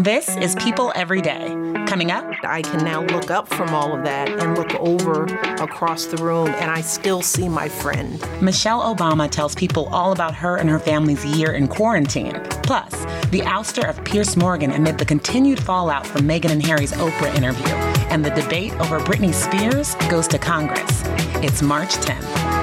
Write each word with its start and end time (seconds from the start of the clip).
This 0.00 0.34
is 0.36 0.54
People 0.54 0.92
Every 0.94 1.20
Day. 1.20 1.48
Coming 1.86 2.10
up, 2.10 2.24
I 2.42 2.62
can 2.62 2.82
now 2.82 3.02
look 3.02 3.30
up 3.30 3.46
from 3.46 3.74
all 3.74 3.94
of 3.94 4.02
that 4.04 4.30
and 4.30 4.56
look 4.56 4.74
over 4.76 5.24
across 5.62 6.06
the 6.06 6.16
room, 6.16 6.48
and 6.48 6.70
I 6.70 6.80
still 6.80 7.20
see 7.20 7.50
my 7.50 7.68
friend. 7.68 8.18
Michelle 8.40 8.80
Obama 8.80 9.30
tells 9.30 9.54
people 9.54 9.90
all 9.92 10.12
about 10.12 10.34
her 10.36 10.56
and 10.56 10.70
her 10.70 10.78
family's 10.78 11.22
year 11.26 11.52
in 11.52 11.68
quarantine. 11.68 12.32
Plus, 12.62 12.90
the 13.26 13.42
ouster 13.42 13.86
of 13.86 14.02
Piers 14.06 14.38
Morgan 14.38 14.70
amid 14.70 14.96
the 14.96 15.04
continued 15.04 15.60
fallout 15.60 16.06
from 16.06 16.22
Meghan 16.22 16.50
and 16.50 16.64
Harry's 16.64 16.92
Oprah 16.92 17.34
interview. 17.34 17.74
And 18.08 18.24
the 18.24 18.30
debate 18.30 18.72
over 18.80 19.00
Britney 19.00 19.34
Spears 19.34 19.96
goes 20.08 20.26
to 20.28 20.38
Congress. 20.38 21.02
It's 21.44 21.60
March 21.60 21.90
10th. 21.96 22.59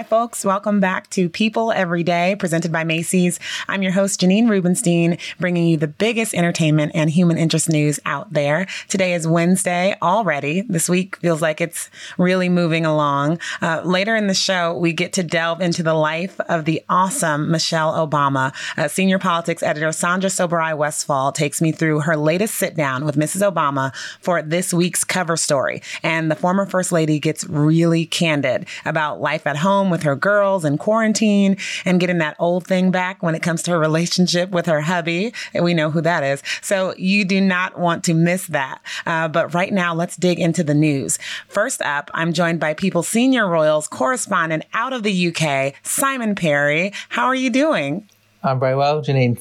Hi, 0.00 0.04
folks. 0.04 0.46
Welcome 0.46 0.80
back 0.80 1.10
to 1.10 1.28
People 1.28 1.72
Every 1.72 2.02
Day, 2.02 2.34
presented 2.38 2.72
by 2.72 2.84
Macy's. 2.84 3.38
I'm 3.68 3.82
your 3.82 3.92
host, 3.92 4.22
Janine 4.22 4.48
Rubenstein, 4.48 5.18
bringing 5.38 5.66
you 5.66 5.76
the 5.76 5.88
biggest 5.88 6.32
entertainment 6.32 6.92
and 6.94 7.10
human 7.10 7.36
interest 7.36 7.68
news 7.68 8.00
out 8.06 8.32
there. 8.32 8.66
Today 8.88 9.12
is 9.12 9.28
Wednesday 9.28 9.94
already. 10.00 10.62
This 10.62 10.88
week 10.88 11.16
feels 11.16 11.42
like 11.42 11.60
it's 11.60 11.90
really 12.16 12.48
moving 12.48 12.86
along. 12.86 13.40
Uh, 13.60 13.82
later 13.84 14.16
in 14.16 14.26
the 14.26 14.32
show, 14.32 14.74
we 14.74 14.94
get 14.94 15.12
to 15.12 15.22
delve 15.22 15.60
into 15.60 15.82
the 15.82 15.92
life 15.92 16.40
of 16.48 16.64
the 16.64 16.82
awesome 16.88 17.50
Michelle 17.50 17.92
Obama. 17.92 18.54
Uh, 18.78 18.88
senior 18.88 19.18
politics 19.18 19.62
editor 19.62 19.92
Sandra 19.92 20.30
Sobieraj 20.30 20.78
Westfall 20.78 21.30
takes 21.30 21.60
me 21.60 21.72
through 21.72 22.00
her 22.00 22.16
latest 22.16 22.54
sit 22.54 22.74
down 22.74 23.04
with 23.04 23.16
Mrs. 23.16 23.46
Obama 23.46 23.94
for 24.22 24.40
this 24.40 24.72
week's 24.72 25.04
cover 25.04 25.36
story. 25.36 25.82
And 26.02 26.30
the 26.30 26.36
former 26.36 26.64
First 26.64 26.90
Lady 26.90 27.18
gets 27.18 27.44
really 27.44 28.06
candid 28.06 28.66
about 28.86 29.20
life 29.20 29.46
at 29.46 29.58
home 29.58 29.89
home 29.90 29.92
with 29.92 30.02
her 30.04 30.16
girls 30.16 30.64
in 30.64 30.78
quarantine 30.78 31.56
and 31.84 32.00
getting 32.00 32.18
that 32.18 32.36
old 32.38 32.66
thing 32.66 32.90
back 32.90 33.22
when 33.22 33.34
it 33.34 33.42
comes 33.42 33.62
to 33.64 33.72
her 33.72 33.78
relationship 33.78 34.50
with 34.50 34.66
her 34.66 34.80
hubby. 34.82 35.34
And 35.52 35.64
we 35.64 35.74
know 35.74 35.90
who 35.90 36.00
that 36.02 36.22
is. 36.22 36.42
So 36.62 36.94
you 36.96 37.24
do 37.24 37.40
not 37.40 37.78
want 37.78 38.04
to 38.04 38.14
miss 38.14 38.46
that. 38.48 38.80
Uh, 39.06 39.28
but 39.28 39.52
right 39.54 39.72
now, 39.72 39.94
let's 39.94 40.16
dig 40.16 40.38
into 40.38 40.62
the 40.62 40.74
news. 40.74 41.18
First 41.48 41.82
up, 41.82 42.10
I'm 42.14 42.32
joined 42.32 42.60
by 42.60 42.74
People 42.74 43.02
Senior 43.02 43.48
Royals 43.48 43.88
correspondent 43.88 44.64
out 44.72 44.92
of 44.92 45.02
the 45.02 45.28
UK, 45.28 45.74
Simon 45.82 46.34
Perry. 46.34 46.92
How 47.08 47.26
are 47.26 47.34
you 47.34 47.50
doing? 47.50 48.08
I'm 48.42 48.60
very 48.60 48.76
well, 48.76 49.02
Janine. 49.02 49.38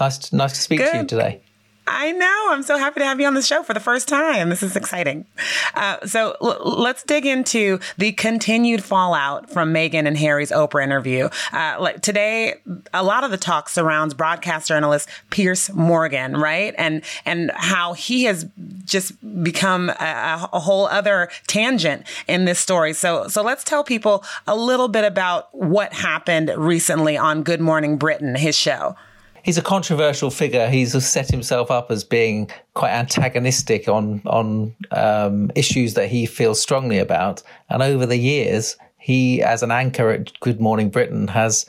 Nice 0.00 0.18
to, 0.18 0.36
nice 0.36 0.52
to 0.54 0.60
speak 0.60 0.78
Good. 0.78 0.90
to 0.92 0.98
you 0.98 1.04
today. 1.04 1.40
I 1.86 2.12
know. 2.12 2.46
I'm 2.50 2.62
so 2.62 2.78
happy 2.78 3.00
to 3.00 3.06
have 3.06 3.20
you 3.20 3.26
on 3.26 3.34
the 3.34 3.42
show 3.42 3.64
for 3.64 3.74
the 3.74 3.80
first 3.80 4.06
time. 4.06 4.50
This 4.50 4.62
is 4.62 4.76
exciting. 4.76 5.26
Uh, 5.74 6.06
so 6.06 6.36
l- 6.40 6.60
let's 6.80 7.02
dig 7.02 7.26
into 7.26 7.80
the 7.98 8.12
continued 8.12 8.84
fallout 8.84 9.50
from 9.50 9.74
Meghan 9.74 10.06
and 10.06 10.16
Harry's 10.16 10.52
Oprah 10.52 10.84
interview. 10.84 11.28
Uh, 11.52 11.76
like 11.80 12.00
today, 12.00 12.54
a 12.94 13.02
lot 13.02 13.24
of 13.24 13.32
the 13.32 13.36
talk 13.36 13.68
surrounds 13.68 14.14
broadcast 14.14 14.68
journalist 14.68 15.08
Piers 15.30 15.72
Morgan, 15.74 16.36
right? 16.36 16.72
And 16.78 17.02
and 17.24 17.50
how 17.54 17.94
he 17.94 18.24
has 18.24 18.46
just 18.84 19.12
become 19.42 19.90
a, 19.90 20.48
a 20.52 20.60
whole 20.60 20.86
other 20.86 21.30
tangent 21.48 22.06
in 22.28 22.44
this 22.44 22.60
story. 22.60 22.92
So 22.92 23.26
so 23.26 23.42
let's 23.42 23.64
tell 23.64 23.82
people 23.82 24.24
a 24.46 24.54
little 24.54 24.88
bit 24.88 25.04
about 25.04 25.52
what 25.52 25.92
happened 25.92 26.52
recently 26.56 27.16
on 27.16 27.42
Good 27.42 27.60
Morning 27.60 27.96
Britain, 27.96 28.36
his 28.36 28.56
show 28.56 28.94
he's 29.42 29.58
a 29.58 29.62
controversial 29.62 30.30
figure. 30.30 30.68
He's 30.68 30.92
set 31.04 31.30
himself 31.30 31.70
up 31.70 31.90
as 31.90 32.04
being 32.04 32.50
quite 32.74 32.90
antagonistic 32.90 33.88
on 33.88 34.22
on 34.26 34.74
um, 34.90 35.50
issues 35.54 35.94
that 35.94 36.08
he 36.08 36.26
feels 36.26 36.60
strongly 36.60 36.98
about. 36.98 37.42
And 37.68 37.82
over 37.82 38.06
the 38.06 38.16
years, 38.16 38.76
he, 38.98 39.42
as 39.42 39.62
an 39.62 39.70
anchor 39.70 40.10
at 40.10 40.38
Good 40.40 40.60
Morning 40.60 40.88
Britain, 40.88 41.28
has 41.28 41.66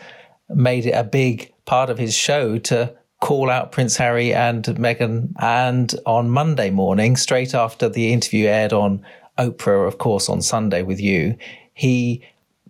made 0.49 0.85
it 0.85 0.91
a 0.91 1.03
big 1.03 1.51
part 1.65 1.89
of 1.89 1.97
his 1.97 2.13
show 2.13 2.59
to 2.59 2.93
call 3.21 3.49
out 3.49 3.71
Prince 3.71 3.97
Harry 3.97 4.33
and 4.33 4.63
Meghan. 4.65 5.33
And 5.39 5.93
on 6.05 6.29
Monday 6.29 6.69
morning, 6.69 7.15
straight 7.15 7.55
after 7.55 7.89
the 7.89 8.13
interview 8.13 8.47
aired 8.47 8.73
on 8.73 9.03
Oprah, 9.39 9.87
of 9.87 9.97
course, 9.97 10.29
on 10.29 10.41
Sunday 10.41 10.83
with 10.83 10.99
you, 10.99 11.35
he 11.73 12.23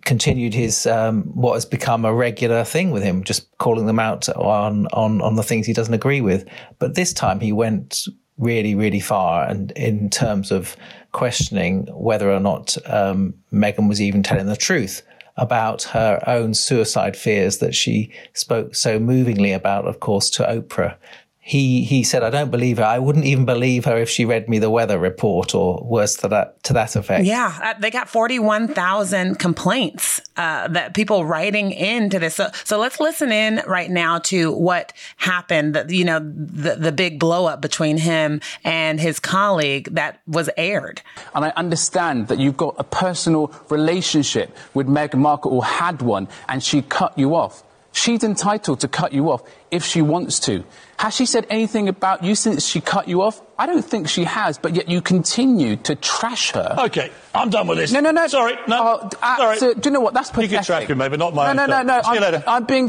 continued 0.04 0.54
his 0.54 0.86
um, 0.86 1.22
what 1.34 1.54
has 1.54 1.64
become 1.64 2.04
a 2.04 2.14
regular 2.14 2.64
thing 2.64 2.90
with 2.90 3.02
him, 3.02 3.24
just 3.24 3.56
calling 3.58 3.86
them 3.86 3.98
out 3.98 4.28
on 4.30 4.86
on 4.88 5.20
on 5.20 5.36
the 5.36 5.42
things 5.42 5.66
he 5.66 5.72
doesn't 5.72 5.94
agree 5.94 6.20
with. 6.20 6.46
But 6.78 6.94
this 6.94 7.12
time 7.12 7.40
he 7.40 7.52
went 7.52 8.06
really 8.38 8.74
really 8.74 9.00
far, 9.00 9.46
and 9.46 9.70
in 9.72 10.10
terms 10.10 10.50
of 10.50 10.76
questioning 11.12 11.86
whether 11.92 12.30
or 12.30 12.40
not 12.40 12.76
um, 12.86 13.34
Meghan 13.52 13.88
was 13.88 14.00
even 14.00 14.22
telling 14.22 14.46
the 14.46 14.56
truth 14.56 15.02
about 15.36 15.82
her 15.82 16.22
own 16.26 16.54
suicide 16.54 17.16
fears 17.16 17.58
that 17.58 17.74
she 17.74 18.12
spoke 18.34 18.74
so 18.74 19.00
movingly 19.00 19.52
about, 19.52 19.86
of 19.86 20.00
course, 20.00 20.30
to 20.30 20.44
Oprah 20.44 20.96
he 21.46 21.84
he 21.84 22.04
said, 22.04 22.22
"I 22.22 22.30
don't 22.30 22.50
believe 22.50 22.78
her. 22.78 22.84
I 22.84 22.98
wouldn't 22.98 23.26
even 23.26 23.44
believe 23.44 23.84
her 23.84 23.98
if 23.98 24.08
she 24.08 24.24
read 24.24 24.48
me 24.48 24.58
the 24.58 24.70
weather 24.70 24.98
report 24.98 25.54
or 25.54 25.84
worse 25.84 26.16
to 26.16 26.28
that 26.28 26.64
to 26.64 26.72
that 26.72 26.96
effect." 26.96 27.26
Yeah, 27.26 27.54
uh, 27.62 27.74
they 27.78 27.90
got 27.90 28.08
forty 28.08 28.38
one 28.38 28.66
thousand 28.66 29.38
complaints 29.38 30.22
uh, 30.38 30.68
that 30.68 30.94
people 30.94 31.26
writing 31.26 31.72
into 31.72 32.18
this. 32.18 32.36
So, 32.36 32.48
so 32.64 32.78
let's 32.78 32.98
listen 32.98 33.30
in 33.30 33.60
right 33.66 33.90
now 33.90 34.20
to 34.20 34.52
what 34.52 34.94
happened. 35.18 35.74
That 35.74 35.90
you 35.90 36.06
know 36.06 36.18
the 36.18 36.76
the 36.76 36.92
big 36.92 37.20
blow 37.20 37.44
up 37.44 37.60
between 37.60 37.98
him 37.98 38.40
and 38.64 38.98
his 38.98 39.20
colleague 39.20 39.90
that 39.92 40.22
was 40.26 40.48
aired. 40.56 41.02
And 41.34 41.44
I 41.44 41.50
understand 41.56 42.28
that 42.28 42.38
you've 42.38 42.56
got 42.56 42.74
a 42.78 42.84
personal 42.84 43.52
relationship 43.68 44.56
with 44.72 44.86
Meghan 44.86 45.18
Markle 45.18 45.52
or 45.52 45.62
had 45.62 46.00
one, 46.00 46.26
and 46.48 46.64
she 46.64 46.80
cut 46.80 47.18
you 47.18 47.34
off. 47.34 47.62
She's 47.94 48.24
entitled 48.24 48.80
to 48.80 48.88
cut 48.88 49.12
you 49.12 49.30
off 49.30 49.44
if 49.70 49.84
she 49.84 50.02
wants 50.02 50.40
to. 50.40 50.64
Has 50.98 51.14
she 51.14 51.26
said 51.26 51.46
anything 51.48 51.88
about 51.88 52.24
you 52.24 52.34
since 52.34 52.66
she 52.66 52.80
cut 52.80 53.06
you 53.06 53.22
off? 53.22 53.40
I 53.56 53.66
don't 53.66 53.84
think 53.84 54.08
she 54.08 54.24
has, 54.24 54.58
but 54.58 54.74
yet 54.74 54.88
you 54.88 55.00
continue 55.00 55.76
to 55.76 55.94
trash 55.94 56.50
her. 56.50 56.74
Okay, 56.86 57.12
I'm 57.32 57.50
done 57.50 57.68
with 57.68 57.78
this. 57.78 57.92
No, 57.92 58.00
no, 58.00 58.10
no. 58.10 58.26
Sorry, 58.26 58.56
no. 58.66 59.08
Uh, 59.22 59.36
Sorry. 59.36 59.58
So, 59.58 59.74
do 59.74 59.88
you 59.88 59.92
know 59.92 60.00
what? 60.00 60.12
That's 60.12 60.30
pathetic. 60.30 60.50
You 60.50 60.56
can 60.56 60.64
track 60.64 60.90
him, 60.90 60.98
maybe 60.98 61.16
not 61.16 61.34
my. 61.34 61.52
No, 61.52 61.66
no, 61.66 61.66
no, 61.66 61.82
no. 61.82 62.02
See 62.02 62.08
I'm, 62.08 62.14
you 62.16 62.20
later. 62.20 62.44
I'm 62.48 62.64
being. 62.64 62.88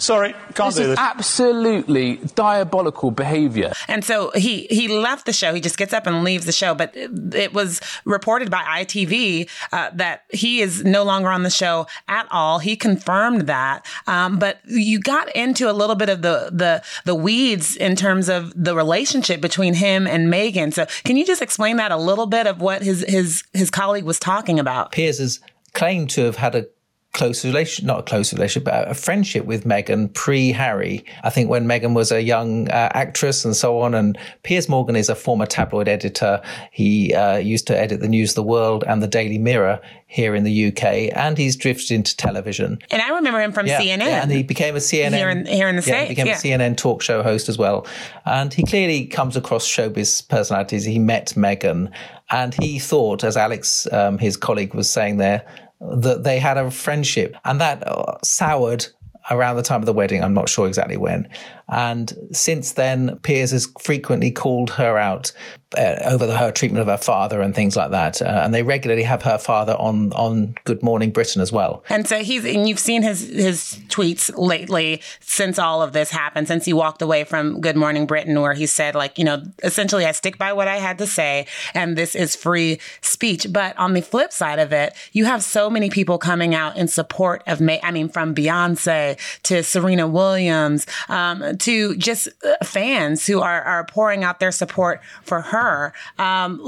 Sorry, 0.00 0.32
can't 0.54 0.74
this 0.74 0.76
do 0.76 0.82
is 0.82 0.88
this. 0.88 0.98
absolutely 0.98 2.16
diabolical 2.34 3.10
behavior. 3.10 3.72
And 3.86 4.04
so 4.04 4.30
he 4.34 4.66
he 4.70 4.88
left 4.88 5.26
the 5.26 5.32
show. 5.32 5.52
He 5.54 5.60
just 5.60 5.76
gets 5.76 5.92
up 5.92 6.06
and 6.06 6.24
leaves 6.24 6.46
the 6.46 6.52
show. 6.52 6.74
But 6.74 6.96
it 6.96 7.52
was 7.52 7.80
reported 8.04 8.50
by 8.50 8.62
ITV 8.62 9.48
uh, 9.72 9.90
that 9.94 10.24
he 10.30 10.60
is 10.62 10.82
no 10.84 11.04
longer 11.04 11.28
on 11.28 11.42
the 11.42 11.50
show 11.50 11.86
at 12.08 12.26
all. 12.30 12.58
He 12.60 12.76
confirmed 12.76 13.42
that. 13.42 13.84
Um, 14.06 14.38
but 14.38 14.60
you 14.66 14.98
got 15.00 15.34
into 15.36 15.70
a 15.70 15.74
little 15.74 15.96
bit 15.96 16.08
of 16.08 16.22
the 16.22 16.50
the 16.50 16.82
the 17.04 17.14
weeds 17.14 17.76
in 17.76 17.94
terms 17.94 18.28
of 18.30 18.52
the 18.56 18.74
relationship 18.74 19.40
between 19.42 19.74
him 19.74 20.06
and 20.06 20.32
Meghan. 20.32 20.72
So 20.72 20.86
can 21.04 21.16
you 21.16 21.26
just 21.26 21.42
explain 21.42 21.76
that 21.76 21.92
a 21.92 21.96
little 21.96 22.26
bit 22.26 22.46
of 22.46 22.60
what 22.60 22.82
his 22.82 23.04
his 23.06 23.44
his 23.52 23.70
colleague 23.70 24.04
was 24.04 24.18
talking 24.18 24.58
about? 24.58 24.92
Piers 24.92 25.18
has 25.18 25.40
claimed 25.74 26.08
to 26.10 26.22
have 26.22 26.36
had 26.36 26.54
a 26.54 26.66
close 27.12 27.44
relation, 27.44 27.86
not 27.86 28.00
a 28.00 28.02
close 28.02 28.32
relationship, 28.32 28.64
but 28.64 28.88
a 28.88 28.94
friendship 28.94 29.44
with 29.44 29.64
Meghan 29.64 30.12
pre 30.14 30.52
Harry. 30.52 31.04
I 31.24 31.30
think 31.30 31.50
when 31.50 31.66
Meghan 31.66 31.94
was 31.94 32.12
a 32.12 32.22
young 32.22 32.68
uh, 32.68 32.90
actress 32.94 33.44
and 33.44 33.56
so 33.56 33.80
on. 33.80 33.94
And 33.94 34.16
Piers 34.42 34.68
Morgan 34.68 34.96
is 34.96 35.08
a 35.08 35.14
former 35.14 35.46
tabloid 35.46 35.88
editor. 35.88 36.40
He 36.70 37.14
uh, 37.14 37.38
used 37.38 37.66
to 37.66 37.78
edit 37.78 38.00
the 38.00 38.08
News 38.08 38.30
of 38.30 38.36
the 38.36 38.42
World 38.44 38.84
and 38.86 39.02
the 39.02 39.08
Daily 39.08 39.38
Mirror 39.38 39.80
here 40.06 40.34
in 40.34 40.42
the 40.42 40.66
UK, 40.68 41.14
and 41.16 41.38
he's 41.38 41.54
drifted 41.54 41.92
into 41.92 42.16
television. 42.16 42.80
And 42.90 43.00
I 43.00 43.10
remember 43.10 43.40
him 43.40 43.52
from 43.52 43.66
yeah, 43.66 43.80
CNN. 43.80 43.98
Yeah, 43.98 44.22
and 44.22 44.30
he 44.30 44.42
became 44.42 44.74
a 44.74 44.80
CNN 44.80 45.14
here 45.14 45.30
in, 45.30 45.46
here 45.46 45.68
in 45.68 45.76
the 45.76 45.82
yeah, 45.82 46.04
States. 46.04 46.08
He 46.08 46.14
became 46.14 46.26
yeah. 46.26 46.32
a 46.34 46.70
CNN 46.70 46.76
talk 46.76 47.00
show 47.00 47.22
host 47.22 47.48
as 47.48 47.58
well. 47.58 47.86
And 48.24 48.52
he 48.52 48.64
clearly 48.64 49.06
comes 49.06 49.36
across 49.36 49.64
showbiz 49.64 50.28
personalities. 50.28 50.84
He 50.84 50.98
met 50.98 51.34
Meghan, 51.36 51.92
and 52.30 52.54
he 52.54 52.80
thought, 52.80 53.22
as 53.22 53.36
Alex, 53.36 53.86
um, 53.92 54.18
his 54.18 54.36
colleague, 54.36 54.74
was 54.74 54.90
saying 54.90 55.18
there, 55.18 55.46
that 55.80 56.24
they 56.24 56.38
had 56.38 56.56
a 56.56 56.70
friendship 56.70 57.36
and 57.44 57.60
that 57.60 57.86
uh, 57.86 58.18
soured 58.22 58.86
around 59.30 59.56
the 59.56 59.62
time 59.62 59.80
of 59.80 59.86
the 59.86 59.92
wedding. 59.92 60.22
I'm 60.22 60.34
not 60.34 60.48
sure 60.48 60.66
exactly 60.66 60.96
when. 60.96 61.28
And 61.70 62.12
since 62.32 62.72
then, 62.72 63.18
Piers 63.22 63.52
has 63.52 63.68
frequently 63.80 64.30
called 64.30 64.70
her 64.70 64.98
out 64.98 65.32
uh, 65.78 65.98
over 66.04 66.26
the, 66.26 66.36
her 66.36 66.50
treatment 66.50 66.82
of 66.82 66.88
her 66.88 67.02
father 67.02 67.40
and 67.40 67.54
things 67.54 67.76
like 67.76 67.92
that. 67.92 68.20
Uh, 68.20 68.40
and 68.42 68.52
they 68.52 68.64
regularly 68.64 69.04
have 69.04 69.22
her 69.22 69.38
father 69.38 69.74
on 69.74 70.12
on 70.14 70.56
Good 70.64 70.82
Morning 70.82 71.10
Britain 71.10 71.40
as 71.40 71.52
well. 71.52 71.84
And 71.88 72.08
so 72.08 72.24
he's 72.24 72.44
and 72.44 72.68
you've 72.68 72.80
seen 72.80 73.02
his 73.02 73.28
his 73.28 73.78
tweets 73.88 74.36
lately 74.36 75.00
since 75.20 75.60
all 75.60 75.80
of 75.80 75.92
this 75.92 76.10
happened, 76.10 76.48
since 76.48 76.64
he 76.64 76.72
walked 76.72 77.02
away 77.02 77.22
from 77.22 77.60
Good 77.60 77.76
Morning 77.76 78.04
Britain, 78.04 78.40
where 78.40 78.54
he 78.54 78.66
said 78.66 78.96
like 78.96 79.16
you 79.16 79.24
know 79.24 79.42
essentially 79.62 80.04
I 80.04 80.12
stick 80.12 80.38
by 80.38 80.52
what 80.52 80.66
I 80.66 80.78
had 80.78 80.98
to 80.98 81.06
say, 81.06 81.46
and 81.72 81.96
this 81.96 82.16
is 82.16 82.34
free 82.34 82.80
speech. 83.00 83.46
But 83.48 83.78
on 83.78 83.92
the 83.92 84.00
flip 84.00 84.32
side 84.32 84.58
of 84.58 84.72
it, 84.72 84.92
you 85.12 85.26
have 85.26 85.44
so 85.44 85.70
many 85.70 85.88
people 85.88 86.18
coming 86.18 86.52
out 86.52 86.76
in 86.76 86.88
support 86.88 87.44
of 87.46 87.60
May. 87.60 87.78
I 87.82 87.92
mean, 87.92 88.08
from 88.08 88.34
Beyonce 88.34 89.18
to 89.44 89.62
Serena 89.62 90.08
Williams 90.08 90.84
um, 91.08 91.58
to 91.60 91.96
just 91.96 92.28
uh, 92.44 92.64
fans 92.64 93.26
who 93.26 93.40
are 93.40 93.62
are 93.62 93.84
pouring 93.84 94.24
out 94.24 94.40
their 94.40 94.52
support 94.52 95.00
for 95.22 95.40
her. 95.40 95.92
Um, 96.18 96.60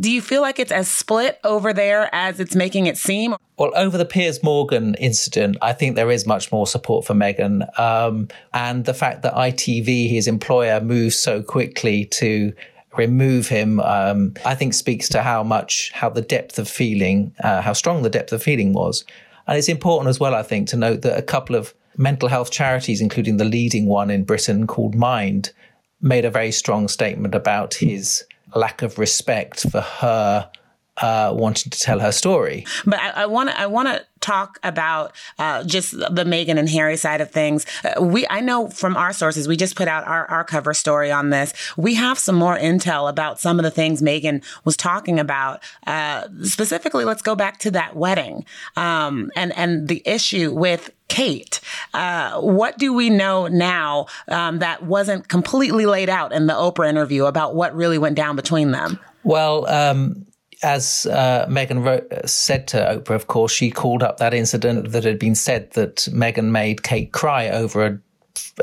do 0.00 0.10
you 0.10 0.20
feel 0.20 0.42
like 0.42 0.58
it's 0.58 0.72
as 0.72 0.88
split 0.88 1.38
over 1.44 1.72
there 1.72 2.08
as 2.14 2.40
it's 2.40 2.54
making 2.54 2.86
it 2.86 2.96
seem? 2.96 3.34
Well, 3.58 3.72
over 3.74 3.96
the 3.96 4.04
Piers 4.04 4.42
Morgan 4.42 4.94
incident, 4.96 5.56
I 5.62 5.72
think 5.72 5.96
there 5.96 6.10
is 6.10 6.26
much 6.26 6.52
more 6.52 6.66
support 6.66 7.06
for 7.06 7.14
Meghan. 7.14 7.66
Um, 7.78 8.28
and 8.52 8.84
the 8.84 8.92
fact 8.92 9.22
that 9.22 9.34
ITV, 9.34 10.10
his 10.10 10.26
employer, 10.26 10.80
moved 10.80 11.14
so 11.14 11.42
quickly 11.42 12.04
to 12.06 12.52
remove 12.96 13.48
him, 13.48 13.80
um, 13.80 14.34
I 14.44 14.54
think 14.54 14.74
speaks 14.74 15.08
to 15.10 15.22
how 15.22 15.42
much, 15.42 15.90
how 15.94 16.10
the 16.10 16.20
depth 16.20 16.58
of 16.58 16.68
feeling, 16.68 17.34
uh, 17.42 17.62
how 17.62 17.72
strong 17.72 18.02
the 18.02 18.10
depth 18.10 18.32
of 18.32 18.42
feeling 18.42 18.74
was. 18.74 19.04
And 19.46 19.56
it's 19.56 19.68
important 19.68 20.08
as 20.08 20.20
well, 20.20 20.34
I 20.34 20.42
think, 20.42 20.68
to 20.68 20.76
note 20.76 21.02
that 21.02 21.18
a 21.18 21.22
couple 21.22 21.56
of 21.56 21.72
mental 21.96 22.28
health 22.28 22.50
charities, 22.50 23.00
including 23.00 23.36
the 23.36 23.44
leading 23.44 23.86
one 23.86 24.10
in 24.10 24.24
Britain 24.24 24.66
called 24.66 24.94
Mind, 24.94 25.52
made 26.00 26.24
a 26.24 26.30
very 26.30 26.52
strong 26.52 26.88
statement 26.88 27.34
about 27.34 27.74
his 27.74 28.24
lack 28.54 28.82
of 28.82 28.98
respect 28.98 29.68
for 29.70 29.80
her 29.80 30.50
uh, 30.98 31.32
wanting 31.34 31.70
to 31.70 31.78
tell 31.78 32.00
her 32.00 32.12
story. 32.12 32.66
But 32.84 33.00
I 33.00 33.26
want 33.26 33.50
to 33.50 33.60
I 33.60 33.66
want 33.66 33.88
to 33.88 34.04
talk 34.20 34.58
about 34.62 35.12
uh, 35.38 35.62
just 35.64 35.92
the 35.92 36.24
Meghan 36.24 36.58
and 36.58 36.68
Harry 36.68 36.96
side 36.96 37.20
of 37.20 37.30
things. 37.30 37.66
Uh, 37.84 38.02
we 38.02 38.26
I 38.28 38.40
know 38.40 38.68
from 38.68 38.96
our 38.96 39.12
sources, 39.12 39.46
we 39.46 39.56
just 39.56 39.76
put 39.76 39.88
out 39.88 40.06
our, 40.06 40.26
our 40.26 40.44
cover 40.44 40.74
story 40.74 41.10
on 41.12 41.30
this. 41.30 41.52
We 41.76 41.94
have 41.94 42.18
some 42.18 42.36
more 42.36 42.56
intel 42.56 43.08
about 43.08 43.38
some 43.38 43.58
of 43.58 43.62
the 43.62 43.70
things 43.70 44.02
Meghan 44.02 44.44
was 44.64 44.76
talking 44.76 45.20
about. 45.20 45.62
Uh, 45.86 46.28
specifically, 46.42 47.04
let's 47.04 47.22
go 47.22 47.34
back 47.34 47.58
to 47.60 47.70
that 47.72 47.96
wedding 47.96 48.44
um, 48.76 49.30
and 49.36 49.56
and 49.56 49.88
the 49.88 50.02
issue 50.04 50.52
with 50.52 50.90
Kate. 51.08 51.60
Uh, 51.94 52.40
what 52.40 52.78
do 52.78 52.92
we 52.92 53.10
know 53.10 53.46
now 53.46 54.06
um, 54.28 54.58
that 54.58 54.82
wasn't 54.82 55.28
completely 55.28 55.86
laid 55.86 56.08
out 56.08 56.32
in 56.32 56.46
the 56.46 56.52
Oprah 56.52 56.88
interview 56.88 57.26
about 57.26 57.54
what 57.54 57.74
really 57.76 57.98
went 57.98 58.16
down 58.16 58.34
between 58.34 58.72
them? 58.72 58.98
Well, 59.22 59.66
um, 59.68 60.26
as 60.66 61.06
uh, 61.06 61.46
Meghan 61.48 61.84
wrote, 61.84 62.28
said 62.28 62.66
to 62.68 62.78
Oprah, 62.78 63.14
of 63.14 63.28
course, 63.28 63.52
she 63.52 63.70
called 63.70 64.02
up 64.02 64.16
that 64.16 64.34
incident 64.34 64.90
that 64.90 65.04
had 65.04 65.18
been 65.18 65.36
said 65.36 65.70
that 65.72 66.08
Meghan 66.10 66.50
made 66.50 66.82
Kate 66.82 67.12
cry 67.12 67.48
over 67.48 67.86
a, 67.86 68.00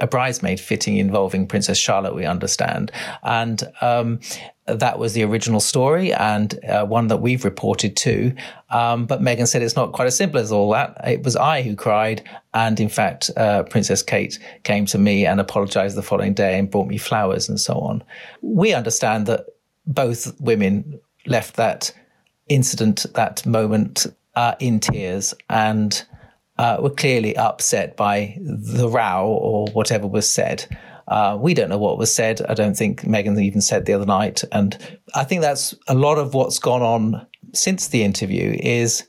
a 0.02 0.08
bridesmaid 0.08 0.60
fitting 0.60 0.98
involving 0.98 1.48
Princess 1.48 1.78
Charlotte, 1.78 2.14
we 2.14 2.26
understand. 2.26 2.92
And 3.24 3.64
um, 3.80 4.20
that 4.66 5.00
was 5.00 5.14
the 5.14 5.24
original 5.24 5.62
story 5.62 6.12
and 6.12 6.60
uh, 6.66 6.86
one 6.86 7.08
that 7.08 7.22
we've 7.22 7.46
reported 7.46 7.96
to. 7.98 8.36
Um, 8.70 9.06
but 9.06 9.22
Meghan 9.22 9.48
said 9.48 9.62
it's 9.62 9.78
not 9.78 9.94
quite 9.94 10.08
as 10.08 10.18
simple 10.18 10.42
as 10.42 10.52
all 10.52 10.72
that. 10.72 11.00
It 11.08 11.24
was 11.24 11.38
I 11.38 11.62
who 11.62 11.74
cried. 11.74 12.22
And 12.54 12.82
in 12.82 12.90
fact, 12.90 13.32
uh, 13.38 13.64
Princess 13.64 14.04
Kate 14.04 14.38
came 14.64 14.86
to 14.88 14.98
me 14.98 15.26
and 15.26 15.40
apologized 15.40 15.96
the 15.96 16.04
following 16.04 16.34
day 16.34 16.60
and 16.60 16.70
brought 16.70 16.88
me 16.88 16.98
flowers 16.98 17.48
and 17.48 17.62
so 17.62 17.76
on. 17.76 18.04
We 18.42 18.74
understand 18.74 19.26
that 19.28 19.46
both 19.86 20.38
women 20.42 21.00
left 21.26 21.56
that 21.56 21.92
incident, 22.48 23.06
that 23.14 23.46
moment, 23.46 24.08
uh, 24.36 24.56
in 24.60 24.80
tears 24.80 25.34
and 25.50 26.04
uh, 26.58 26.78
were 26.80 26.90
clearly 26.90 27.36
upset 27.38 27.96
by 27.98 28.38
the 28.42 28.90
row 28.90 29.28
or 29.28 29.68
whatever 29.74 30.08
was 30.08 30.30
said. 30.30 30.66
Uh, 31.08 31.38
we 31.40 31.54
don't 31.54 31.70
know 31.70 31.78
what 31.78 31.98
was 31.98 32.14
said. 32.14 32.42
I 32.48 32.54
don't 32.54 32.78
think 32.78 33.02
Meghan 33.02 33.42
even 33.42 33.62
said 33.62 33.86
the 33.86 33.94
other 33.94 34.06
night. 34.06 34.44
And 34.52 34.78
I 35.16 35.24
think 35.24 35.42
that's 35.42 35.76
a 35.88 35.94
lot 35.94 36.18
of 36.18 36.34
what's 36.34 36.60
gone 36.60 36.82
on 36.82 37.28
since 37.54 37.90
the 37.90 38.04
interview 38.04 38.58
is 38.60 39.08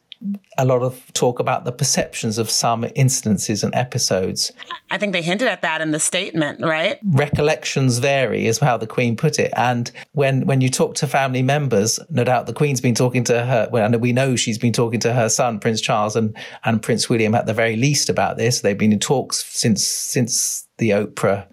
a 0.59 0.65
lot 0.65 0.83
of 0.83 1.13
talk 1.15 1.39
about 1.41 1.65
the 1.65 1.73
perceptions 1.73 2.39
of 2.39 2.51
some 2.51 2.87
instances 2.95 3.63
and 3.63 3.75
episodes. 3.75 4.53
I 4.91 4.99
think 4.99 5.13
they 5.13 5.23
hinted 5.23 5.49
at 5.49 5.63
that 5.63 5.81
in 5.81 5.91
the 5.91 6.01
statement, 6.01 6.61
right? 6.61 6.99
Recollections 7.05 7.99
vary, 7.99 8.47
is 8.47 8.59
how 8.59 8.77
the 8.77 8.87
Queen 8.87 9.17
put 9.17 9.39
it. 9.39 9.53
And 9.57 9.91
when 10.13 10.47
when 10.47 10.61
you 10.61 10.69
talk 10.69 10.95
to 10.97 11.07
family 11.07 11.43
members, 11.43 11.99
no 12.11 12.25
doubt 12.25 12.47
the 12.47 12.53
Queen's 12.53 12.81
been 12.81 12.95
talking 12.95 13.25
to 13.25 13.45
her. 13.45 13.69
Well, 13.71 13.85
and 13.85 14.01
we 14.01 14.13
know 14.13 14.37
she's 14.37 14.59
been 14.59 14.73
talking 14.73 15.01
to 15.01 15.13
her 15.13 15.29
son, 15.29 15.61
Prince 15.61 15.81
Charles, 15.81 16.17
and 16.17 16.37
and 16.65 16.83
Prince 16.83 17.09
William 17.09 17.35
at 17.35 17.47
the 17.47 17.55
very 17.55 17.77
least 17.77 18.09
about 18.09 18.37
this. 18.37 18.61
They've 18.61 18.79
been 18.79 18.93
in 18.93 19.01
talks 19.01 19.45
since 19.45 19.87
since 19.87 20.67
the 20.79 20.91
Oprah 20.91 21.47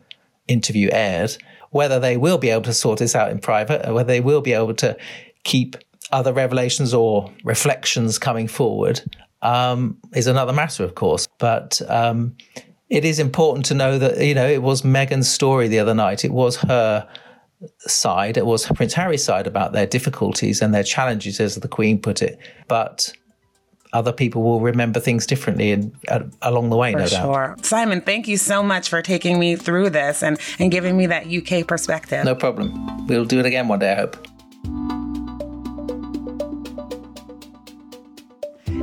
interview 0.47 0.89
aired. 0.91 1.37
Whether 1.71 1.99
they 1.99 2.17
will 2.17 2.37
be 2.37 2.49
able 2.49 2.63
to 2.63 2.73
sort 2.73 2.99
this 2.99 3.15
out 3.15 3.31
in 3.31 3.39
private, 3.39 3.87
or 3.87 3.93
whether 3.93 4.07
they 4.07 4.19
will 4.19 4.41
be 4.41 4.53
able 4.53 4.73
to 4.75 4.97
keep 5.43 5.77
other 6.11 6.33
revelations 6.33 6.93
or 6.93 7.31
reflections 7.43 8.17
coming 8.17 8.47
forward 8.47 9.01
um, 9.41 9.97
is 10.13 10.27
another 10.27 10.53
matter, 10.53 10.83
of 10.83 10.95
course. 10.95 11.27
But 11.37 11.81
um, 11.87 12.35
it 12.89 13.05
is 13.05 13.19
important 13.19 13.65
to 13.67 13.73
know 13.73 13.97
that, 13.97 14.23
you 14.23 14.35
know, 14.35 14.47
it 14.47 14.61
was 14.61 14.81
Meghan's 14.81 15.29
story 15.29 15.67
the 15.67 15.79
other 15.79 15.93
night. 15.93 16.25
It 16.25 16.31
was 16.31 16.57
her 16.57 17.07
side, 17.79 18.37
it 18.37 18.45
was 18.45 18.65
Prince 18.67 18.93
Harry's 18.93 19.23
side 19.23 19.47
about 19.47 19.71
their 19.71 19.85
difficulties 19.85 20.61
and 20.61 20.73
their 20.73 20.83
challenges, 20.83 21.39
as 21.39 21.55
the 21.55 21.67
Queen 21.67 22.01
put 22.01 22.21
it. 22.21 22.39
But 22.67 23.13
other 23.93 24.13
people 24.13 24.41
will 24.41 24.61
remember 24.61 24.99
things 24.99 25.27
differently 25.27 25.71
and 25.71 25.93
uh, 26.07 26.21
along 26.41 26.69
the 26.69 26.77
way, 26.77 26.93
for 26.93 26.99
no 26.99 27.05
sure. 27.07 27.47
doubt. 27.47 27.65
Simon, 27.65 28.01
thank 28.01 28.27
you 28.27 28.37
so 28.37 28.63
much 28.63 28.89
for 28.89 29.01
taking 29.01 29.37
me 29.37 29.55
through 29.55 29.89
this 29.89 30.23
and, 30.23 30.39
and 30.59 30.71
giving 30.71 30.95
me 30.97 31.07
that 31.07 31.27
UK 31.27 31.67
perspective. 31.67 32.23
No 32.23 32.35
problem. 32.35 33.07
We'll 33.07 33.25
do 33.25 33.39
it 33.39 33.45
again 33.45 33.67
one 33.67 33.79
day, 33.79 33.91
I 33.91 33.95
hope. 33.95 34.27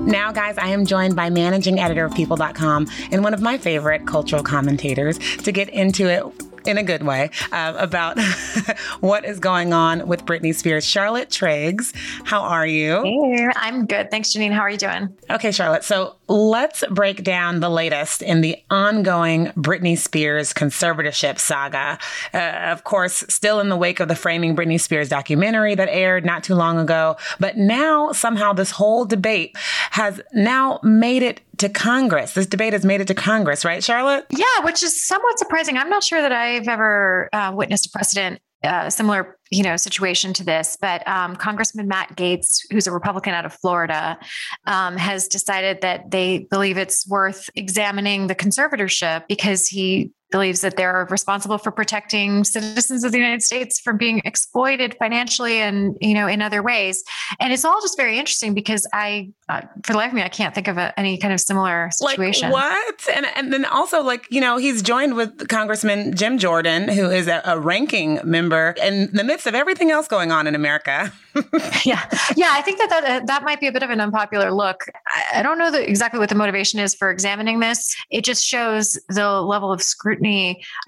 Now, 0.08 0.32
guys, 0.32 0.56
I 0.56 0.68
am 0.68 0.86
joined 0.86 1.14
by 1.16 1.28
managing 1.28 1.78
editor 1.78 2.06
of 2.06 2.14
People.com 2.14 2.88
and 3.12 3.22
one 3.22 3.34
of 3.34 3.42
my 3.42 3.58
favorite 3.58 4.06
cultural 4.06 4.42
commentators 4.42 5.18
to 5.18 5.52
get 5.52 5.68
into 5.68 6.08
it 6.08 6.24
in 6.66 6.78
a 6.78 6.82
good 6.82 7.02
way, 7.02 7.30
uh, 7.52 7.74
about 7.76 8.18
what 9.00 9.26
is 9.26 9.38
going 9.38 9.74
on 9.74 10.08
with 10.08 10.24
Britney 10.24 10.54
Spears. 10.54 10.86
Charlotte 10.86 11.30
Triggs, 11.30 11.92
how 12.24 12.40
are 12.40 12.66
you? 12.66 13.02
Hey, 13.02 13.48
I'm 13.54 13.84
good. 13.84 14.10
Thanks, 14.10 14.32
Janine. 14.34 14.52
How 14.52 14.60
are 14.60 14.70
you 14.70 14.78
doing? 14.78 15.14
Okay, 15.30 15.52
Charlotte. 15.52 15.84
So 15.84 16.16
let's 16.28 16.84
break 16.90 17.24
down 17.24 17.60
the 17.60 17.70
latest 17.70 18.22
in 18.22 18.40
the 18.40 18.56
ongoing 18.70 19.46
Britney 19.56 19.96
Spears 19.96 20.52
conservatorship 20.52 21.38
saga. 21.38 21.98
Uh, 22.34 22.38
of 22.38 22.84
course, 22.84 23.24
still 23.28 23.60
in 23.60 23.68
the 23.68 23.76
wake 23.76 24.00
of 24.00 24.08
the 24.08 24.14
Framing 24.14 24.54
Britney 24.54 24.80
Spears 24.80 25.08
documentary 25.08 25.74
that 25.74 25.88
aired 25.88 26.24
not 26.24 26.44
too 26.44 26.54
long 26.54 26.78
ago. 26.78 27.16
But 27.40 27.56
now, 27.56 28.12
somehow, 28.12 28.52
this 28.52 28.70
whole 28.70 29.04
debate 29.04 29.56
has 29.90 30.20
now 30.32 30.80
made 30.82 31.22
it 31.22 31.40
to 31.58 31.68
Congress. 31.68 32.34
This 32.34 32.46
debate 32.46 32.72
has 32.72 32.84
made 32.84 33.00
it 33.00 33.08
to 33.08 33.14
Congress, 33.14 33.64
right, 33.64 33.82
Charlotte? 33.82 34.26
Yeah, 34.30 34.44
which 34.62 34.82
is 34.82 35.02
somewhat 35.02 35.38
surprising. 35.38 35.76
I'm 35.76 35.90
not 35.90 36.04
sure 36.04 36.20
that 36.20 36.32
I've 36.32 36.68
ever 36.68 37.28
uh, 37.32 37.52
witnessed 37.54 37.86
a 37.86 37.90
precedent 37.90 38.40
uh, 38.64 38.90
similar, 38.90 39.38
you 39.50 39.62
know, 39.62 39.76
situation 39.76 40.32
to 40.34 40.44
this. 40.44 40.76
But 40.80 41.06
um, 41.06 41.36
Congressman 41.36 41.88
Matt 41.88 42.16
Gaetz 42.16 42.58
who's 42.70 42.86
a 42.86 42.92
Republican 42.92 43.34
out 43.34 43.44
of 43.44 43.52
Florida, 43.52 44.18
um, 44.66 44.96
has 44.96 45.28
decided 45.28 45.80
that 45.82 46.10
they 46.10 46.46
believe 46.50 46.78
it's 46.78 47.08
worth 47.08 47.48
examining 47.54 48.26
the 48.26 48.34
conservatorship 48.34 49.24
because 49.28 49.66
he 49.66 50.12
believes 50.30 50.60
that 50.60 50.76
they're 50.76 51.06
responsible 51.10 51.58
for 51.58 51.70
protecting 51.70 52.44
citizens 52.44 53.04
of 53.04 53.12
the 53.12 53.18
United 53.18 53.42
States 53.42 53.80
from 53.80 53.96
being 53.96 54.20
exploited 54.24 54.94
financially 54.98 55.58
and 55.58 55.96
you 56.00 56.14
know 56.14 56.26
in 56.26 56.42
other 56.42 56.62
ways. 56.62 57.02
And 57.40 57.52
it's 57.52 57.64
all 57.64 57.80
just 57.80 57.96
very 57.96 58.18
interesting 58.18 58.54
because 58.54 58.86
I, 58.92 59.30
uh, 59.48 59.62
for 59.84 59.92
the 59.92 59.98
life 59.98 60.08
of 60.08 60.14
me, 60.14 60.22
I 60.22 60.28
can't 60.28 60.54
think 60.54 60.68
of 60.68 60.76
a, 60.76 60.98
any 60.98 61.18
kind 61.18 61.32
of 61.32 61.40
similar 61.40 61.90
situation. 61.92 62.50
Like 62.50 62.70
what? 62.70 63.08
And 63.14 63.26
and 63.36 63.52
then 63.52 63.64
also 63.64 64.02
like 64.02 64.26
you 64.30 64.40
know 64.40 64.58
he's 64.58 64.82
joined 64.82 65.16
with 65.16 65.48
Congressman 65.48 66.14
Jim 66.14 66.38
Jordan, 66.38 66.88
who 66.88 67.10
is 67.10 67.28
a, 67.28 67.40
a 67.44 67.58
ranking 67.58 68.20
member 68.24 68.74
in 68.82 69.10
the 69.12 69.24
midst 69.24 69.46
of 69.46 69.54
everything 69.54 69.90
else 69.90 70.08
going 70.08 70.30
on 70.32 70.46
in 70.46 70.54
America. 70.54 71.12
yeah, 71.84 72.04
yeah. 72.36 72.50
I 72.52 72.62
think 72.62 72.78
that 72.78 72.90
that, 72.90 73.04
uh, 73.04 73.24
that 73.26 73.44
might 73.44 73.60
be 73.60 73.66
a 73.66 73.72
bit 73.72 73.82
of 73.82 73.90
an 73.90 74.00
unpopular 74.00 74.52
look. 74.52 74.84
I, 75.06 75.38
I 75.38 75.42
don't 75.42 75.58
know 75.58 75.70
the, 75.70 75.88
exactly 75.88 76.18
what 76.18 76.28
the 76.28 76.34
motivation 76.34 76.80
is 76.80 76.94
for 76.94 77.10
examining 77.10 77.60
this. 77.60 77.94
It 78.10 78.24
just 78.24 78.44
shows 78.44 78.98
the 79.08 79.40
level 79.40 79.72
of 79.72 79.80
scrutiny. 79.80 80.17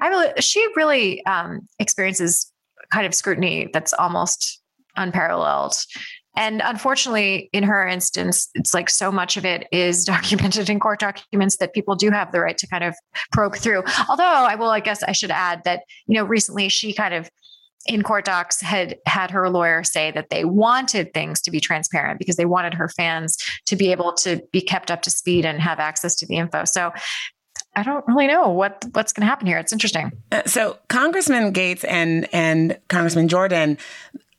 I 0.01 0.09
really, 0.09 0.29
she 0.41 0.67
really 0.77 1.25
um, 1.27 1.67
experiences 1.79 2.51
kind 2.91 3.07
of 3.07 3.15
scrutiny 3.15 3.69
that's 3.73 3.93
almost 3.93 4.61
unparalleled. 4.97 5.75
And 6.37 6.63
unfortunately, 6.65 7.51
in 7.53 7.65
her 7.65 7.87
instance, 7.87 8.49
it's 8.55 8.73
like 8.73 8.89
so 8.89 9.11
much 9.11 9.37
of 9.37 9.45
it 9.45 9.67
is 9.73 10.05
documented 10.07 10.71
in 10.71 10.81
court 10.81 11.01
documents 11.01 11.57
that 11.59 11.75
people 11.75 11.97
do 11.97 12.11
have 12.11 12.33
the 12.33 12.41
right 12.41 12.57
to 12.59 12.67
kind 12.67 12.85
of 12.85 12.95
probe 13.33 13.57
through. 13.57 13.83
Although 14.09 14.25
I 14.25 14.55
will, 14.55 14.71
I 14.71 14.81
guess 14.81 15.03
I 15.03 15.13
should 15.13 15.31
add 15.31 15.63
that, 15.65 15.83
you 16.07 16.15
know, 16.15 16.25
recently 16.25 16.69
she 16.69 16.93
kind 16.93 17.15
of 17.15 17.31
in 17.87 18.03
court 18.03 18.27
docs 18.27 18.61
had 18.61 18.99
had 19.07 19.31
her 19.31 19.49
lawyer 19.49 19.83
say 19.83 20.11
that 20.11 20.29
they 20.29 20.45
wanted 20.45 21.15
things 21.15 21.41
to 21.41 21.51
be 21.51 21.61
transparent 21.61 22.19
because 22.19 22.37
they 22.37 22.45
wanted 22.45 22.75
her 22.75 22.89
fans 22.91 23.39
to 23.67 23.75
be 23.75 23.91
able 23.91 24.13
to 24.13 24.41
be 24.53 24.61
kept 24.61 24.91
up 24.91 25.01
to 25.03 25.11
speed 25.11 25.47
and 25.47 25.61
have 25.61 25.81
access 25.81 26.15
to 26.17 26.27
the 26.27 26.37
info. 26.37 26.65
So 26.65 26.93
I 27.81 27.83
don't 27.83 28.07
really 28.07 28.27
know 28.27 28.51
what 28.51 28.85
what's 28.93 29.13
going 29.15 29.23
to 29.23 29.27
happen 29.27 29.47
here. 29.47 29.57
It's 29.57 29.73
interesting. 29.73 30.13
Uh, 30.31 30.43
so 30.45 30.79
Congressman 30.89 31.53
Gaetz 31.55 31.83
and 31.89 32.29
and 32.33 32.79
Congressman 32.89 33.29
Jordan 33.29 33.79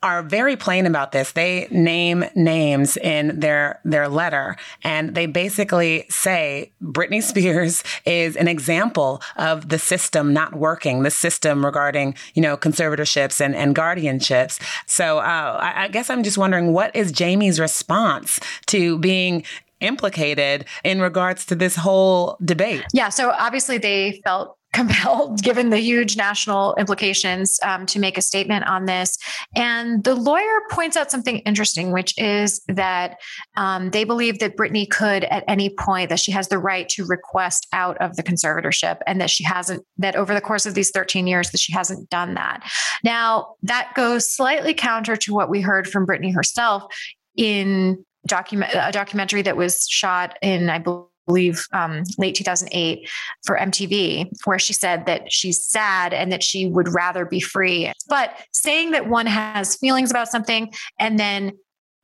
are 0.03 0.24
very 0.24 0.55
plain 0.55 0.86
about 0.86 1.12
this. 1.12 1.31
They 1.31 1.67
name 1.69 2.25
names 2.36 2.98
in 2.98 3.39
their 3.39 3.79
their 3.83 4.07
letter 4.07 4.57
and 4.83 5.15
they 5.15 5.25
basically 5.25 6.05
say 6.10 6.71
Britney 6.83 7.21
Spears 7.31 7.83
is 8.05 8.36
an 8.36 8.48
example 8.48 9.21
of 9.38 9.69
the 9.69 9.79
system 9.79 10.33
not 10.33 10.55
working, 10.55 11.01
the 11.01 11.12
system 11.12 11.65
regarding, 11.65 12.15
you 12.36 12.41
know, 12.41 12.57
conservatorships 12.57 13.41
and, 13.41 13.55
and 13.55 13.75
guardianships. 13.75 14.60
So 14.86 15.17
uh, 15.17 15.60
I, 15.62 15.83
I 15.86 15.88
guess 15.88 16.10
I'm 16.10 16.24
just 16.24 16.38
wondering 16.38 16.74
what 16.74 16.95
is 16.95 17.12
Jamie's 17.12 17.60
response 17.60 18.39
to 18.67 19.00
being 19.00 19.43
implicated 19.81 20.65
in 20.83 21.01
regards 21.01 21.45
to 21.47 21.55
this 21.55 21.75
whole 21.75 22.38
debate? 22.43 22.85
Yeah. 22.93 23.09
So 23.09 23.31
obviously 23.31 23.77
they 23.77 24.21
felt 24.23 24.57
compelled, 24.73 25.43
given 25.43 25.69
the 25.69 25.79
huge 25.79 26.15
national 26.15 26.75
implications, 26.75 27.59
um, 27.61 27.85
to 27.85 28.00
make 28.00 28.17
a 28.17 28.21
statement 28.21 28.65
on 28.67 28.85
this. 28.85 29.17
And 29.53 30.01
the 30.05 30.15
lawyer 30.15 30.61
points 30.71 30.95
out 30.95 31.11
something 31.11 31.39
interesting, 31.39 31.91
which 31.91 32.17
is 32.17 32.61
that 32.69 33.17
um, 33.57 33.89
they 33.89 34.05
believe 34.05 34.39
that 34.39 34.55
Britney 34.55 34.89
could, 34.89 35.25
at 35.25 35.43
any 35.50 35.75
point, 35.77 36.09
that 36.09 36.21
she 36.21 36.31
has 36.31 36.47
the 36.47 36.57
right 36.57 36.88
to 36.89 37.05
request 37.05 37.67
out 37.73 37.97
of 37.97 38.15
the 38.15 38.23
conservatorship, 38.23 39.00
and 39.05 39.19
that 39.19 39.29
she 39.29 39.43
hasn't. 39.43 39.85
That 39.97 40.15
over 40.15 40.33
the 40.33 40.41
course 40.41 40.65
of 40.65 40.73
these 40.73 40.91
13 40.91 41.27
years, 41.27 41.51
that 41.51 41.59
she 41.59 41.73
hasn't 41.73 42.09
done 42.09 42.35
that. 42.35 42.63
Now 43.03 43.55
that 43.63 43.91
goes 43.93 44.33
slightly 44.33 44.73
counter 44.73 45.17
to 45.17 45.33
what 45.33 45.50
we 45.50 45.59
heard 45.59 45.88
from 45.88 46.07
Britney 46.07 46.33
herself 46.33 46.83
in 47.35 48.05
document 48.28 48.72
a 48.75 48.92
documentary 48.92 49.42
that 49.42 49.58
was 49.58 49.88
shot 49.90 50.38
in, 50.42 50.70
I 50.70 50.84
believe 51.28 51.66
um, 51.74 52.04
late 52.18 52.36
2008 52.36 53.10
for 53.46 53.58
MTV, 53.58 54.30
where 54.46 54.60
she 54.60 54.74
said 54.74 55.06
that 55.06 55.32
she's 55.32 55.66
sad 55.66 56.13
and 56.13 56.32
that 56.32 56.44
she 56.44 56.68
would 56.68 56.94
rather 56.94 57.25
be 57.25 57.40
free. 57.40 57.92
But 58.08 58.38
saying 58.51 58.92
that 58.92 59.08
one 59.08 59.25
has 59.25 59.75
feelings 59.75 60.12
about 60.12 60.28
something 60.28 60.72
and 61.00 61.20
then 61.20 61.54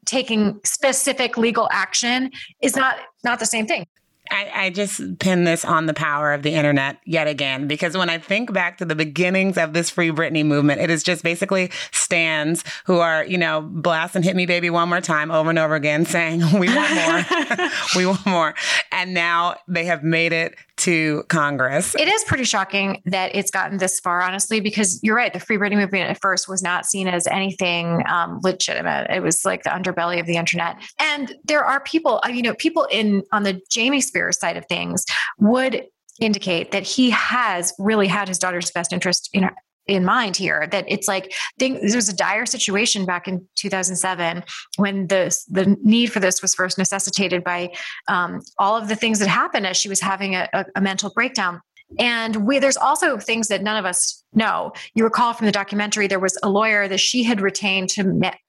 taking 0.06 0.60
specific 0.64 1.38
legal 1.38 1.68
action 1.72 2.32
is 2.62 2.76
not 2.76 2.98
not 3.24 3.40
the 3.40 3.46
same 3.46 3.68
thing. 3.68 3.86
I, 4.32 4.52
I, 4.54 4.70
just 4.70 5.20
pin 5.20 5.44
this 5.44 5.64
on 5.64 5.86
the 5.86 5.94
power 5.94 6.34
of 6.34 6.44
the 6.44 6.54
internet 6.54 7.00
yet 7.06 7.28
again, 7.28 7.68
because 7.68 7.98
when 7.98 8.10
I 8.10 8.18
think 8.18 8.54
back 8.54 8.78
to 8.78 8.86
the 8.86 8.96
beginnings 8.96 9.58
of 9.58 9.74
this 9.74 9.90
Free 9.90 10.10
Britney 10.10 10.46
movement, 10.46 10.82
it 10.82 10.90
is 10.90 11.04
just 11.04 11.24
basically 11.24 11.72
stands 11.92 12.64
who 12.86 13.00
are, 13.00 13.24
you 13.26 13.38
know, 13.38 13.62
blasting 13.62 14.24
Hit 14.24 14.36
Me 14.36 14.46
Baby 14.46 14.70
one 14.70 14.90
more 14.90 15.02
time 15.02 15.32
over 15.32 15.50
and 15.50 15.60
over 15.60 15.76
again, 15.76 16.06
saying, 16.06 16.40
We 16.60 16.74
want 16.74 16.94
more, 16.96 17.70
we 17.96 18.06
want 18.06 18.26
more. 18.26 18.56
And 18.92 19.14
now 19.14 19.56
they 19.68 19.86
have 19.86 20.04
made 20.04 20.34
it 20.34 20.56
to 20.78 21.24
Congress. 21.28 21.96
It 21.96 22.08
is 22.08 22.24
pretty 22.24 22.44
shocking 22.44 23.02
that 23.06 23.36
it's 23.36 23.52
gotten 23.52 23.78
this 23.78 24.00
far, 24.00 24.22
honestly, 24.22 24.60
because 24.60 25.00
you're 25.04 25.16
right. 25.16 25.34
The 25.34 25.40
Free 25.40 25.58
Britney 25.58 25.76
movement 25.76 26.10
at 26.10 26.22
first 26.22 26.48
was 26.48 26.62
not 26.62 26.86
seen 26.86 27.08
as 27.08 27.28
anything 27.28 28.04
um, 28.08 28.40
legitimate. 28.44 29.08
It 29.10 29.22
was 29.22 29.44
like 29.44 29.64
the 29.64 29.70
underbelly 29.70 30.20
of 30.20 30.26
the 30.26 30.38
internet. 30.38 30.78
And 31.00 31.36
there 31.44 31.66
are 31.66 31.80
people, 31.82 32.22
you 32.28 32.42
know, 32.42 32.54
people 32.54 32.88
in 32.92 33.24
on 33.32 33.44
the 33.44 33.62
Jamie 33.70 34.02
Spears 34.02 34.40
side 34.40 34.58
of 34.58 34.66
things 34.68 35.06
would 35.40 35.84
indicate 36.20 36.72
that 36.72 36.84
he 36.84 37.10
has 37.12 37.74
really 37.78 38.08
had 38.08 38.28
his 38.28 38.40
daughter's 38.40 38.72
best 38.72 38.92
interest 38.92 39.30
in 39.34 39.50
in 39.88 40.04
mind 40.06 40.36
here 40.36 40.68
that 40.72 40.86
it's 40.88 41.08
like 41.08 41.34
think, 41.60 41.80
there 41.82 41.96
was 41.96 42.10
a 42.10 42.16
dire 42.16 42.46
situation 42.46 43.06
back 43.06 43.28
in 43.28 43.46
2007 43.56 44.44
when 44.78 45.08
the 45.08 45.36
the 45.50 45.78
need 45.84 46.12
for 46.12 46.20
this 46.20 46.42
was 46.42 46.54
first 46.54 46.78
necessitated 46.78 47.44
by 47.44 47.72
um, 48.08 48.42
all 48.60 48.76
of 48.76 48.88
the 48.88 48.96
things 48.96 49.20
that 49.20 49.28
happened 49.28 49.66
as 49.66 49.78
she 49.78 49.90
was 49.90 50.02
having 50.02 50.36
a, 50.36 50.48
a, 50.54 50.66
a 50.76 50.82
mental 50.82 51.10
breakdown 51.12 51.62
and 52.00 52.48
we, 52.48 52.60
there's 52.60 52.78
also 52.78 53.18
things 53.18 53.48
that 53.48 53.64
none 53.64 53.78
of 53.78 53.86
us 53.86 54.24
know. 54.34 54.74
You 54.94 55.04
recall 55.06 55.34
from 55.34 55.46
the 55.46 55.52
documentary, 55.52 56.08
there 56.08 56.20
was 56.20 56.38
a 56.44 56.50
lawyer 56.50 56.88
that 56.88 57.00
she 57.00 57.24
had 57.24 57.40
retained 57.40 57.90
to, 57.92 58.02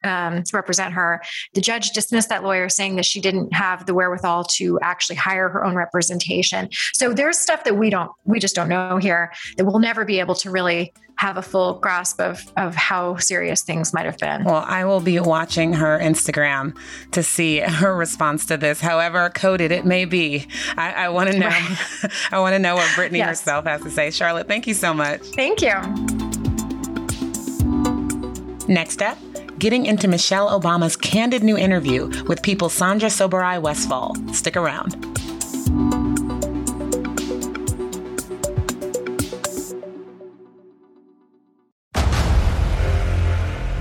um, 0.02 0.42
to 0.42 0.56
represent 0.56 0.92
her. 0.94 1.22
The 1.54 1.60
judge 1.60 1.90
dismissed 1.90 2.28
that 2.30 2.42
lawyer, 2.42 2.68
saying 2.68 2.96
that 2.96 3.04
she 3.04 3.20
didn't 3.20 3.52
have 3.54 3.86
the 3.86 3.94
wherewithal 3.94 4.44
to 4.56 4.78
actually 4.82 5.16
hire 5.16 5.48
her 5.48 5.64
own 5.64 5.76
representation. 5.76 6.68
So 6.94 7.12
there's 7.12 7.38
stuff 7.38 7.64
that 7.64 7.76
we 7.76 7.90
don't, 7.90 8.10
we 8.24 8.40
just 8.40 8.56
don't 8.56 8.68
know 8.68 8.96
here 8.96 9.32
that 9.56 9.64
we'll 9.64 9.78
never 9.78 10.04
be 10.04 10.18
able 10.18 10.34
to 10.36 10.50
really 10.50 10.92
have 11.18 11.36
a 11.36 11.42
full 11.42 11.74
grasp 11.74 12.20
of 12.20 12.46
of 12.56 12.76
how 12.76 13.16
serious 13.16 13.62
things 13.62 13.92
might 13.92 14.06
have 14.06 14.18
been. 14.18 14.44
Well, 14.44 14.64
I 14.66 14.84
will 14.84 15.00
be 15.00 15.18
watching 15.18 15.72
her 15.74 15.98
Instagram 15.98 16.76
to 17.10 17.22
see 17.24 17.58
her 17.58 17.94
response 17.94 18.46
to 18.46 18.56
this, 18.56 18.80
however 18.80 19.28
coded 19.30 19.72
it 19.72 19.84
may 19.84 20.04
be. 20.04 20.46
I, 20.76 20.92
I 20.92 21.08
want 21.08 21.30
to 21.32 21.38
know. 21.38 21.48
Right. 21.48 22.10
I 22.30 22.38
want 22.38 22.54
to 22.54 22.60
know 22.60 22.76
what 22.76 22.86
Britney 22.90 23.18
yes. 23.18 23.40
herself 23.40 23.64
has 23.66 23.82
to 23.82 23.90
say. 23.90 24.12
Charlotte, 24.12 24.46
thank 24.46 24.68
you 24.68 24.74
so 24.74 24.94
much. 24.94 25.22
Thank 25.34 25.60
you. 25.60 25.74
Next 28.68 29.02
up, 29.02 29.18
getting 29.58 29.86
into 29.86 30.06
Michelle 30.06 30.60
Obama's 30.60 30.96
candid 30.96 31.42
new 31.42 31.56
interview 31.56 32.06
with 32.26 32.42
People's 32.42 32.74
Sandra 32.74 33.08
Sobieraj 33.08 33.60
Westfall. 33.60 34.14
Stick 34.32 34.56
around. 34.56 35.17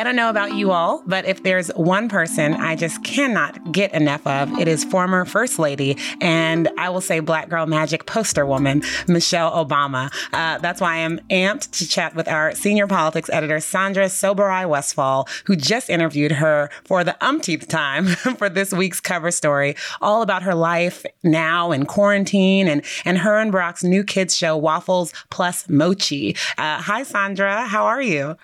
I 0.00 0.02
don't 0.02 0.16
know 0.16 0.30
about 0.30 0.54
you 0.54 0.70
all, 0.72 1.02
but 1.06 1.26
if 1.26 1.42
there's 1.42 1.68
one 1.76 2.08
person 2.08 2.54
I 2.54 2.74
just 2.74 3.04
cannot 3.04 3.70
get 3.70 3.92
enough 3.92 4.26
of, 4.26 4.50
it 4.58 4.66
is 4.66 4.82
former 4.82 5.26
First 5.26 5.58
Lady 5.58 5.98
and 6.22 6.70
I 6.78 6.88
will 6.88 7.02
say 7.02 7.20
Black 7.20 7.50
Girl 7.50 7.66
Magic 7.66 8.06
poster 8.06 8.46
woman, 8.46 8.82
Michelle 9.08 9.52
Obama. 9.52 10.10
Uh, 10.32 10.56
that's 10.56 10.80
why 10.80 10.94
I'm 11.04 11.18
amped 11.28 11.72
to 11.72 11.86
chat 11.86 12.14
with 12.14 12.28
our 12.28 12.54
senior 12.54 12.86
politics 12.86 13.28
editor, 13.28 13.60
Sandra 13.60 14.06
Sobieraj 14.06 14.66
Westfall, 14.70 15.28
who 15.44 15.54
just 15.54 15.90
interviewed 15.90 16.32
her 16.32 16.70
for 16.84 17.04
the 17.04 17.14
umpteenth 17.22 17.68
time 17.68 18.06
for 18.38 18.48
this 18.48 18.72
week's 18.72 19.00
cover 19.00 19.30
story, 19.30 19.76
all 20.00 20.22
about 20.22 20.42
her 20.44 20.54
life 20.54 21.04
now 21.22 21.72
in 21.72 21.84
quarantine 21.84 22.68
and, 22.68 22.82
and 23.04 23.18
her 23.18 23.36
and 23.36 23.52
Barack's 23.52 23.84
new 23.84 24.02
kids 24.02 24.34
show, 24.34 24.56
Waffles 24.56 25.12
Plus 25.28 25.68
Mochi. 25.68 26.34
Uh, 26.56 26.80
hi, 26.80 27.02
Sandra. 27.02 27.66
How 27.66 27.84
are 27.84 28.00
you? 28.00 28.38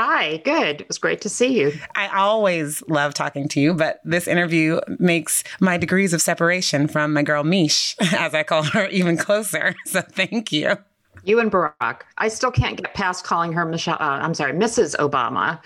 Hi, 0.00 0.36
good. 0.36 0.82
It 0.82 0.86
was 0.86 0.96
great 0.96 1.20
to 1.22 1.28
see 1.28 1.58
you. 1.58 1.72
I 1.96 2.06
always 2.16 2.84
love 2.86 3.14
talking 3.14 3.48
to 3.48 3.60
you, 3.60 3.74
but 3.74 4.00
this 4.04 4.28
interview 4.28 4.78
makes 5.00 5.42
my 5.58 5.76
degrees 5.76 6.12
of 6.12 6.22
separation 6.22 6.86
from 6.86 7.12
my 7.12 7.24
girl 7.24 7.42
Mish, 7.42 7.96
as 8.12 8.32
I 8.32 8.44
call 8.44 8.62
her, 8.62 8.86
even 8.90 9.16
closer. 9.16 9.74
So 9.86 10.00
thank 10.02 10.52
you. 10.52 10.76
You 11.24 11.40
and 11.40 11.50
Barack. 11.50 12.02
I 12.18 12.28
still 12.28 12.52
can't 12.52 12.76
get 12.76 12.94
past 12.94 13.24
calling 13.24 13.52
her 13.54 13.64
Michelle. 13.64 13.96
Uh, 13.98 14.20
I'm 14.20 14.34
sorry, 14.34 14.52
Mrs. 14.52 14.94
Obama. 14.98 15.60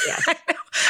Yes. 0.06 0.24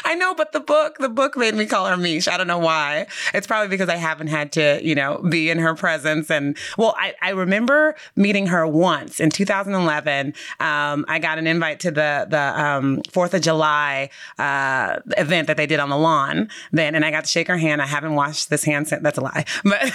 I 0.05 0.15
know, 0.15 0.35
but 0.35 0.53
the 0.53 0.61
book, 0.61 0.99
the 0.99 1.09
book 1.09 1.37
made 1.37 1.55
me 1.55 1.67
call 1.67 1.87
her 1.87 1.97
Mish. 1.97 2.29
I 2.29 2.37
don't 2.37 2.47
know 2.47 2.59
why. 2.59 3.07
It's 3.33 3.47
probably 3.47 3.69
because 3.69 3.89
I 3.89 3.97
haven't 3.97 4.27
had 4.29 4.53
to, 4.53 4.81
you 4.83 4.95
know, 4.95 5.19
be 5.19 5.49
in 5.51 5.59
her 5.59 5.75
presence. 5.75 6.31
And 6.31 6.57
well, 6.77 6.95
I, 6.99 7.15
I 7.23 7.31
remember 7.31 7.95
meeting 8.15 8.49
her 8.49 8.67
once 8.67 9.21
in 9.21 9.31
2011. 9.31 10.35
Um, 10.61 11.05
I 11.09 11.19
got 11.19 11.39
an 11.39 11.47
invite 11.47 11.81
to 11.81 11.91
the 11.91 12.27
the 12.29 12.61
um, 12.61 13.03
Fourth 13.11 13.35
of 13.35 13.43
July 13.43 14.11
uh, 14.39 14.99
event 15.17 15.47
that 15.47 15.57
they 15.57 15.67
did 15.67 15.81
on 15.81 15.89
the 15.89 15.97
lawn 15.97 16.49
then, 16.73 16.95
and 16.95 17.05
I 17.05 17.11
got 17.11 17.25
to 17.25 17.31
shake 17.31 17.49
her 17.49 17.59
hand. 17.59 17.81
I 17.81 17.87
haven't 17.87 18.15
washed 18.15 18.51
this 18.51 18.65
hand 18.65 18.89
since. 18.89 19.03
That's 19.03 19.19
a 19.19 19.23
lie, 19.23 19.45
but 19.65 19.93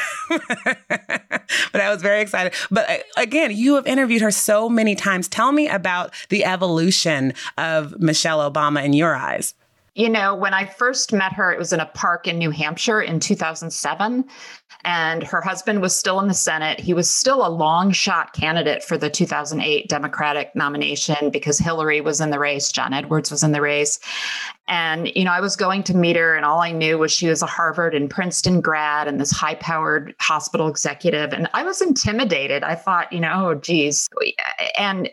but 1.71 1.81
I 1.81 1.89
was 1.89 2.01
very 2.01 2.21
excited. 2.21 2.53
But 2.69 2.89
uh, 2.89 2.97
again, 3.17 3.51
you 3.51 3.75
have 3.75 3.87
interviewed 3.87 4.21
her 4.21 4.31
so 4.31 4.69
many 4.69 4.95
times. 4.95 5.27
Tell 5.27 5.51
me 5.51 5.67
about 5.67 6.13
the 6.29 6.45
evolution 6.45 7.33
of 7.57 7.99
Michelle 7.99 8.49
Obama 8.49 8.83
in 8.83 8.93
your 9.01 9.15
eyes. 9.15 9.55
You 9.93 10.07
know, 10.07 10.33
when 10.33 10.53
I 10.53 10.65
first 10.65 11.11
met 11.11 11.33
her, 11.33 11.51
it 11.51 11.59
was 11.59 11.73
in 11.73 11.81
a 11.81 11.85
park 11.85 12.25
in 12.25 12.37
New 12.37 12.49
Hampshire 12.49 13.01
in 13.01 13.19
2007. 13.19 14.23
And 14.83 15.23
her 15.23 15.41
husband 15.41 15.81
was 15.81 15.93
still 15.93 16.19
in 16.21 16.27
the 16.29 16.33
Senate. 16.33 16.79
He 16.79 16.93
was 16.93 17.09
still 17.09 17.45
a 17.45 17.49
long 17.49 17.91
shot 17.91 18.31
candidate 18.33 18.83
for 18.83 18.97
the 18.97 19.09
2008 19.09 19.89
Democratic 19.89 20.55
nomination 20.55 21.29
because 21.29 21.59
Hillary 21.59 21.99
was 21.99 22.21
in 22.21 22.31
the 22.31 22.39
race, 22.39 22.71
John 22.71 22.93
Edwards 22.93 23.29
was 23.29 23.43
in 23.43 23.51
the 23.51 23.61
race. 23.61 23.99
And, 24.67 25.11
you 25.13 25.25
know, 25.25 25.31
I 25.31 25.41
was 25.41 25.57
going 25.57 25.83
to 25.83 25.93
meet 25.95 26.15
her, 26.15 26.35
and 26.35 26.45
all 26.45 26.61
I 26.61 26.71
knew 26.71 26.97
was 26.97 27.11
she 27.11 27.27
was 27.27 27.41
a 27.41 27.45
Harvard 27.45 27.93
and 27.93 28.09
Princeton 28.09 28.61
grad 28.61 29.07
and 29.07 29.19
this 29.19 29.31
high 29.31 29.55
powered 29.55 30.15
hospital 30.19 30.69
executive. 30.69 31.33
And 31.33 31.49
I 31.53 31.63
was 31.63 31.81
intimidated. 31.81 32.63
I 32.63 32.75
thought, 32.75 33.11
you 33.11 33.19
know, 33.19 33.49
oh, 33.49 33.55
geez. 33.55 34.07
And 34.77 35.09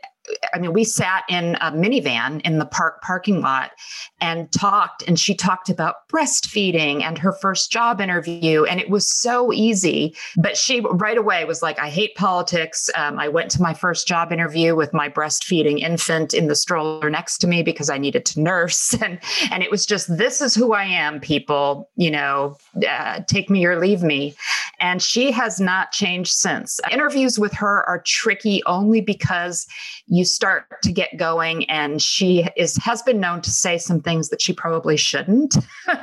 I 0.54 0.58
mean, 0.58 0.72
we 0.72 0.84
sat 0.84 1.24
in 1.28 1.56
a 1.56 1.72
minivan 1.72 2.40
in 2.42 2.58
the 2.58 2.66
park 2.66 3.02
parking 3.02 3.40
lot 3.40 3.72
and 4.20 4.50
talked, 4.52 5.02
and 5.06 5.18
she 5.18 5.34
talked 5.34 5.68
about 5.68 6.08
breastfeeding 6.08 7.02
and 7.02 7.18
her 7.18 7.32
first 7.32 7.70
job 7.70 8.00
interview. 8.00 8.64
And 8.64 8.80
it 8.80 8.90
was 8.90 9.08
so 9.08 9.52
easy. 9.52 10.14
But 10.36 10.56
she 10.56 10.80
right 10.80 11.18
away 11.18 11.44
was 11.44 11.62
like, 11.62 11.78
I 11.78 11.88
hate 11.88 12.14
politics. 12.16 12.90
Um, 12.94 13.18
I 13.18 13.28
went 13.28 13.50
to 13.52 13.62
my 13.62 13.74
first 13.74 14.06
job 14.06 14.32
interview 14.32 14.74
with 14.74 14.92
my 14.92 15.08
breastfeeding 15.08 15.80
infant 15.80 16.34
in 16.34 16.48
the 16.48 16.56
stroller 16.56 17.10
next 17.10 17.38
to 17.38 17.46
me 17.46 17.62
because 17.62 17.90
I 17.90 17.98
needed 17.98 18.24
to 18.26 18.40
nurse. 18.40 18.94
And, 19.08 19.20
and 19.52 19.62
it 19.62 19.70
was 19.70 19.86
just, 19.86 20.18
this 20.18 20.40
is 20.40 20.56
who 20.56 20.72
I 20.72 20.82
am, 20.82 21.20
people, 21.20 21.88
you 21.94 22.10
know, 22.10 22.58
uh, 22.86 23.20
take 23.28 23.48
me 23.48 23.64
or 23.64 23.78
leave 23.78 24.02
me. 24.02 24.34
And 24.80 25.00
she 25.00 25.30
has 25.30 25.60
not 25.60 25.92
changed 25.92 26.32
since. 26.32 26.80
Interviews 26.90 27.38
with 27.38 27.52
her 27.54 27.88
are 27.88 28.02
tricky 28.04 28.62
only 28.66 29.00
because 29.00 29.66
you 30.06 30.17
start 30.24 30.82
to 30.82 30.92
get 30.92 31.16
going 31.16 31.68
and 31.70 32.00
she 32.02 32.46
is 32.56 32.76
has 32.76 33.02
been 33.02 33.20
known 33.20 33.40
to 33.42 33.50
say 33.50 33.78
some 33.78 34.00
things 34.00 34.28
that 34.28 34.40
she 34.40 34.52
probably 34.52 34.96
shouldn't. 34.96 35.56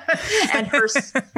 And 0.53 0.67
her 0.67 0.88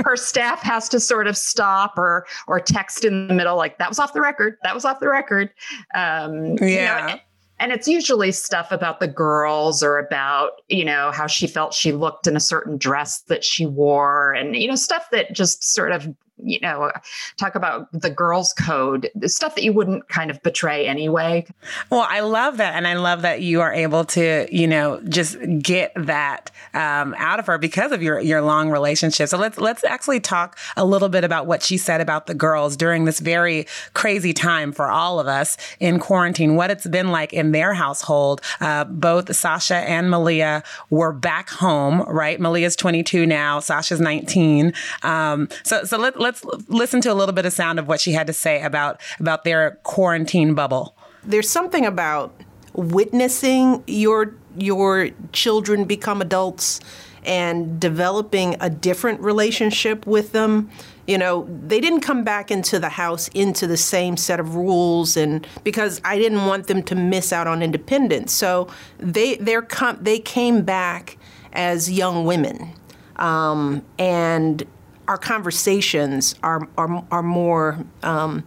her 0.03 0.15
staff 0.15 0.61
has 0.61 0.87
to 0.89 0.99
sort 0.99 1.27
of 1.27 1.35
stop 1.35 1.97
or 1.97 2.27
or 2.47 2.59
text 2.59 3.03
in 3.03 3.27
the 3.27 3.33
middle 3.33 3.57
like 3.57 3.77
that 3.79 3.89
was 3.89 3.99
off 3.99 4.13
the 4.13 4.21
record. 4.21 4.57
That 4.63 4.75
was 4.75 4.85
off 4.85 4.99
the 4.99 5.09
record. 5.09 5.49
Um 5.95 6.57
yeah 6.61 7.07
you 7.07 7.13
know, 7.13 7.19
and 7.59 7.71
it's 7.71 7.87
usually 7.87 8.31
stuff 8.31 8.71
about 8.71 8.99
the 8.99 9.07
girls 9.07 9.81
or 9.81 9.97
about 9.97 10.51
you 10.67 10.85
know 10.85 11.11
how 11.11 11.27
she 11.27 11.47
felt 11.47 11.73
she 11.73 11.91
looked 11.91 12.27
in 12.27 12.35
a 12.35 12.39
certain 12.39 12.77
dress 12.77 13.21
that 13.23 13.43
she 13.43 13.65
wore 13.65 14.33
and 14.33 14.55
you 14.55 14.67
know 14.67 14.75
stuff 14.75 15.09
that 15.11 15.33
just 15.33 15.63
sort 15.63 15.91
of 15.91 16.07
you 16.43 16.59
know, 16.59 16.91
talk 17.37 17.55
about 17.55 17.91
the 17.91 18.09
girls' 18.09 18.53
code, 18.53 19.09
stuff 19.25 19.55
that 19.55 19.63
you 19.63 19.73
wouldn't 19.73 20.07
kind 20.09 20.29
of 20.29 20.41
betray 20.43 20.87
anyway. 20.87 21.45
Well, 21.89 22.05
I 22.07 22.19
love 22.19 22.57
that. 22.57 22.75
And 22.75 22.87
I 22.87 22.93
love 22.93 23.23
that 23.23 23.41
you 23.41 23.61
are 23.61 23.73
able 23.73 24.05
to, 24.05 24.47
you 24.51 24.67
know, 24.67 25.01
just 25.01 25.37
get 25.59 25.91
that 25.95 26.51
um, 26.73 27.15
out 27.17 27.39
of 27.39 27.47
her 27.47 27.57
because 27.57 27.91
of 27.91 28.01
your, 28.01 28.19
your 28.19 28.41
long 28.41 28.69
relationship. 28.69 29.29
So 29.29 29.37
let's, 29.37 29.57
let's 29.57 29.83
actually 29.83 30.19
talk 30.19 30.57
a 30.75 30.85
little 30.85 31.09
bit 31.09 31.23
about 31.23 31.47
what 31.47 31.63
she 31.63 31.77
said 31.77 32.01
about 32.01 32.27
the 32.27 32.33
girls 32.33 32.77
during 32.77 33.05
this 33.05 33.19
very 33.19 33.65
crazy 33.93 34.33
time 34.33 34.71
for 34.71 34.89
all 34.89 35.19
of 35.19 35.27
us 35.27 35.57
in 35.79 35.99
quarantine, 35.99 36.55
what 36.55 36.69
it's 36.69 36.87
been 36.87 37.09
like 37.09 37.33
in 37.33 37.51
their 37.51 37.73
household. 37.73 38.41
Uh, 38.59 38.83
both 38.83 39.35
Sasha 39.35 39.77
and 39.77 40.09
Malia 40.11 40.63
were 40.89 41.13
back 41.13 41.49
home, 41.49 42.01
right? 42.01 42.39
Malia's 42.39 42.75
22 42.75 43.25
now, 43.25 43.59
Sasha's 43.59 43.99
19. 43.99 44.73
Um, 45.03 45.47
so, 45.63 45.83
so 45.83 45.97
let, 45.97 46.19
let's 46.19 46.26
listen 46.67 47.01
to 47.01 47.11
a 47.11 47.15
little 47.15 47.33
bit 47.33 47.45
of 47.45 47.53
sound 47.53 47.79
of 47.79 47.87
what 47.87 47.99
she 47.99 48.13
had 48.13 48.27
to 48.27 48.33
say 48.33 48.61
about 48.61 49.01
about 49.19 49.43
their 49.43 49.79
quarantine 49.83 50.53
bubble. 50.53 50.95
There's 51.23 51.49
something 51.49 51.85
about 51.85 52.33
witnessing 52.73 53.83
your 53.87 54.35
your 54.57 55.09
children 55.33 55.85
become 55.85 56.21
adults 56.21 56.79
and 57.25 57.79
developing 57.79 58.55
a 58.61 58.69
different 58.69 59.19
relationship 59.19 60.07
with 60.07 60.31
them. 60.31 60.69
You 61.07 61.17
know, 61.17 61.47
they 61.67 61.79
didn't 61.79 62.01
come 62.01 62.23
back 62.23 62.51
into 62.51 62.79
the 62.79 62.89
house 62.89 63.27
into 63.29 63.67
the 63.67 63.77
same 63.77 64.17
set 64.17 64.39
of 64.39 64.55
rules 64.55 65.17
and 65.17 65.45
because 65.63 66.01
I 66.03 66.17
didn't 66.17 66.45
want 66.45 66.67
them 66.67 66.83
to 66.83 66.95
miss 66.95 67.33
out 67.33 67.47
on 67.47 67.61
independence. 67.61 68.31
So 68.31 68.69
they 68.97 69.35
they're 69.35 69.61
com- 69.61 69.99
they 70.01 70.19
came 70.19 70.63
back 70.63 71.17
as 71.53 71.91
young 71.91 72.25
women. 72.25 72.73
Um, 73.17 73.83
and 73.97 74.63
our 75.07 75.17
conversations 75.17 76.35
are 76.43 76.67
are, 76.77 77.03
are 77.11 77.23
more 77.23 77.85
um, 78.03 78.43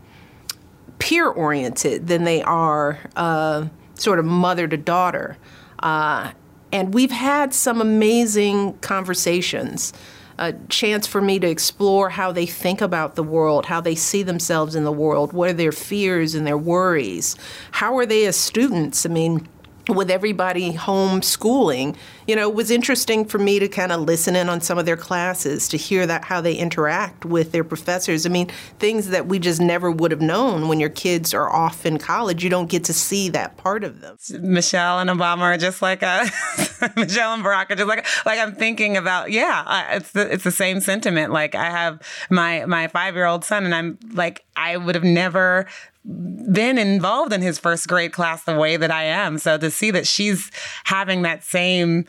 peer 0.98 1.28
oriented 1.28 2.06
than 2.06 2.24
they 2.24 2.42
are 2.42 2.98
uh, 3.16 3.66
sort 3.94 4.18
of 4.18 4.24
mother 4.24 4.68
to 4.68 4.76
daughter. 4.76 5.36
Uh, 5.80 6.32
and 6.72 6.94
we've 6.94 7.10
had 7.10 7.52
some 7.52 7.80
amazing 7.80 8.74
conversations. 8.78 9.92
A 10.38 10.54
chance 10.68 11.06
for 11.06 11.20
me 11.20 11.38
to 11.38 11.48
explore 11.48 12.10
how 12.10 12.32
they 12.32 12.46
think 12.46 12.80
about 12.80 13.14
the 13.14 13.22
world, 13.22 13.66
how 13.66 13.80
they 13.80 13.94
see 13.94 14.22
themselves 14.22 14.74
in 14.74 14.84
the 14.84 14.92
world, 14.92 15.32
what 15.32 15.50
are 15.50 15.54
their 15.54 15.72
fears 15.72 16.34
and 16.34 16.46
their 16.46 16.56
worries, 16.56 17.36
how 17.72 17.98
are 17.98 18.06
they 18.06 18.24
as 18.24 18.36
students? 18.36 19.04
I 19.04 19.10
mean, 19.10 19.46
with 19.90 20.10
everybody 20.10 20.72
homeschooling, 20.72 21.96
you 22.26 22.36
know, 22.36 22.48
it 22.48 22.54
was 22.54 22.70
interesting 22.70 23.24
for 23.24 23.38
me 23.38 23.58
to 23.58 23.68
kind 23.68 23.92
of 23.92 24.00
listen 24.02 24.36
in 24.36 24.48
on 24.48 24.60
some 24.60 24.78
of 24.78 24.86
their 24.86 24.96
classes 24.96 25.68
to 25.68 25.76
hear 25.76 26.06
that 26.06 26.24
how 26.24 26.40
they 26.40 26.54
interact 26.54 27.24
with 27.24 27.52
their 27.52 27.64
professors. 27.64 28.24
I 28.24 28.28
mean, 28.28 28.48
things 28.78 29.08
that 29.08 29.26
we 29.26 29.38
just 29.38 29.60
never 29.60 29.90
would 29.90 30.10
have 30.10 30.20
known 30.20 30.68
when 30.68 30.80
your 30.80 30.90
kids 30.90 31.34
are 31.34 31.50
off 31.50 31.84
in 31.84 31.98
college. 31.98 32.44
You 32.44 32.50
don't 32.50 32.70
get 32.70 32.84
to 32.84 32.92
see 32.92 33.28
that 33.30 33.56
part 33.56 33.84
of 33.84 34.00
them. 34.00 34.16
Michelle 34.40 35.00
and 35.00 35.10
Obama 35.10 35.42
are 35.42 35.58
just 35.58 35.82
like 35.82 36.02
a 36.02 36.24
Michelle 36.96 37.34
and 37.34 37.44
Barack 37.44 37.70
are 37.70 37.76
just 37.76 37.88
like 37.88 38.06
like 38.24 38.38
I'm 38.38 38.54
thinking 38.54 38.96
about. 38.96 39.30
Yeah, 39.30 39.96
it's 39.96 40.12
the, 40.12 40.32
it's 40.32 40.44
the 40.44 40.50
same 40.50 40.80
sentiment. 40.80 41.32
Like 41.32 41.54
I 41.54 41.70
have 41.70 42.00
my 42.30 42.64
my 42.66 42.88
five 42.88 43.14
year 43.14 43.26
old 43.26 43.44
son, 43.44 43.64
and 43.64 43.74
I'm 43.74 43.98
like 44.12 44.44
I 44.56 44.76
would 44.76 44.94
have 44.94 45.04
never 45.04 45.66
been 46.04 46.78
involved 46.78 47.32
in 47.32 47.42
his 47.42 47.58
first 47.58 47.88
grade 47.88 48.12
class 48.12 48.44
the 48.44 48.56
way 48.56 48.76
that 48.76 48.90
I 48.90 49.04
am. 49.04 49.38
So 49.38 49.58
to 49.58 49.70
see 49.70 49.90
that 49.90 50.06
she's 50.06 50.50
having 50.84 51.22
that 51.22 51.44
same 51.44 52.06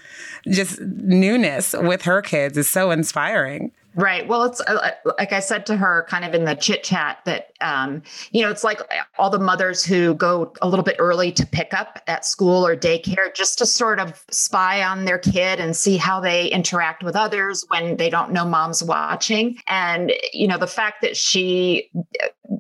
just 0.48 0.80
newness 0.82 1.74
with 1.78 2.04
her 2.04 2.22
kids 2.22 2.58
is 2.58 2.70
so 2.70 2.92
inspiring. 2.92 3.72
Right. 3.94 4.26
Well, 4.26 4.46
it's 4.46 4.62
uh, 4.62 4.92
like 5.20 5.34
I 5.34 5.42
said 5.42 5.66
to 5.66 5.76
her 5.76 6.06
kind 6.08 6.24
of 6.24 6.34
in 6.34 6.46
the 6.46 6.56
chit 6.56 6.82
chat 6.82 7.20
that, 7.26 7.52
um, 7.60 8.02
you 8.32 8.42
know, 8.42 8.50
it's 8.50 8.64
like 8.64 8.80
all 9.20 9.30
the 9.30 9.38
mothers 9.38 9.84
who 9.84 10.14
go 10.14 10.54
a 10.62 10.70
little 10.70 10.86
bit 10.86 10.96
early 10.98 11.30
to 11.34 11.46
pick 11.46 11.74
up 11.74 12.00
at 12.08 12.24
school 12.24 12.66
or 12.66 12.78
daycare 12.78 13.36
just 13.36 13.58
to 13.58 13.66
sort 13.66 14.00
of 14.00 14.24
spy 14.32 14.82
on 14.82 15.04
their 15.04 15.20
kid 15.20 15.60
and 15.60 15.76
see 15.76 15.98
how 15.98 16.22
they 16.22 16.48
interact 16.48 17.04
with 17.04 17.18
others 17.18 17.66
when 17.68 17.98
they 17.98 18.10
don't 18.10 18.32
know 18.32 18.46
mom's 18.46 18.82
watching. 18.82 19.58
And, 19.68 20.14
you 20.32 20.48
know, 20.48 20.58
the 20.58 20.68
fact 20.68 21.02
that 21.02 21.18
she, 21.18 21.92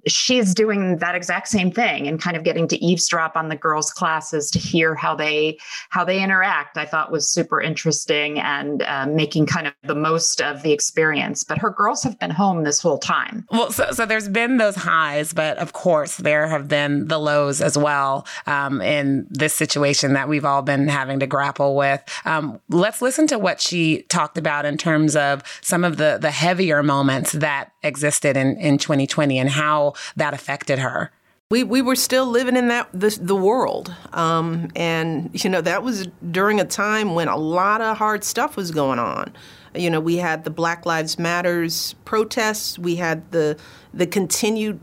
she's 0.07 0.53
doing 0.53 0.97
that 0.97 1.15
exact 1.15 1.47
same 1.47 1.71
thing 1.71 2.07
and 2.07 2.21
kind 2.21 2.37
of 2.37 2.43
getting 2.43 2.67
to 2.67 2.83
eavesdrop 2.83 3.35
on 3.35 3.49
the 3.49 3.55
girls' 3.55 3.91
classes 3.91 4.49
to 4.51 4.59
hear 4.59 4.95
how 4.95 5.15
they, 5.15 5.57
how 5.89 6.03
they 6.03 6.23
interact, 6.23 6.77
I 6.77 6.85
thought 6.85 7.11
was 7.11 7.29
super 7.29 7.61
interesting 7.61 8.39
and 8.39 8.81
uh, 8.83 9.05
making 9.07 9.45
kind 9.45 9.67
of 9.67 9.73
the 9.83 9.95
most 9.95 10.41
of 10.41 10.63
the 10.63 10.71
experience 10.71 11.43
but 11.43 11.57
her 11.57 11.69
girls 11.69 12.03
have 12.03 12.17
been 12.19 12.31
home 12.31 12.63
this 12.63 12.79
whole 12.79 12.97
time. 12.97 13.45
Well, 13.51 13.71
so, 13.71 13.91
so 13.91 14.05
there's 14.05 14.29
been 14.29 14.57
those 14.57 14.75
highs, 14.75 15.33
but 15.33 15.57
of 15.57 15.73
course, 15.73 16.17
there 16.17 16.47
have 16.47 16.67
been 16.67 17.07
the 17.07 17.17
lows 17.17 17.61
as 17.61 17.77
well 17.77 18.25
um, 18.47 18.81
in 18.81 19.27
this 19.29 19.53
situation 19.53 20.13
that 20.13 20.29
we've 20.29 20.45
all 20.45 20.61
been 20.61 20.87
having 20.87 21.19
to 21.19 21.27
grapple 21.27 21.75
with. 21.75 22.01
Um, 22.25 22.59
let's 22.69 23.01
listen 23.01 23.27
to 23.27 23.39
what 23.39 23.59
she 23.61 24.03
talked 24.03 24.37
about 24.37 24.65
in 24.65 24.77
terms 24.77 25.15
of 25.15 25.43
some 25.61 25.83
of 25.83 25.97
the, 25.97 26.17
the 26.21 26.31
heavier 26.31 26.83
moments 26.83 27.33
that 27.33 27.71
existed 27.83 28.37
in, 28.37 28.57
in 28.57 28.77
2020 28.77 29.37
and 29.39 29.49
how 29.49 29.93
that 30.15 30.33
affected 30.33 30.79
her 30.79 31.11
we, 31.49 31.63
we 31.63 31.81
were 31.81 31.97
still 31.97 32.25
living 32.27 32.55
in 32.55 32.69
that 32.69 32.87
the, 32.93 33.17
the 33.21 33.35
world 33.35 33.93
um, 34.13 34.69
and 34.75 35.29
you 35.43 35.49
know 35.49 35.61
that 35.61 35.83
was 35.83 36.07
during 36.29 36.59
a 36.59 36.65
time 36.65 37.13
when 37.15 37.27
a 37.27 37.37
lot 37.37 37.81
of 37.81 37.97
hard 37.97 38.23
stuff 38.23 38.55
was 38.55 38.71
going 38.71 38.99
on 38.99 39.33
you 39.73 39.89
know, 39.89 39.99
we 39.99 40.17
had 40.17 40.43
the 40.43 40.49
Black 40.49 40.85
Lives 40.85 41.17
Matters 41.17 41.95
protests. 42.05 42.77
We 42.77 42.95
had 42.95 43.31
the 43.31 43.57
the 43.93 44.07
continued 44.07 44.79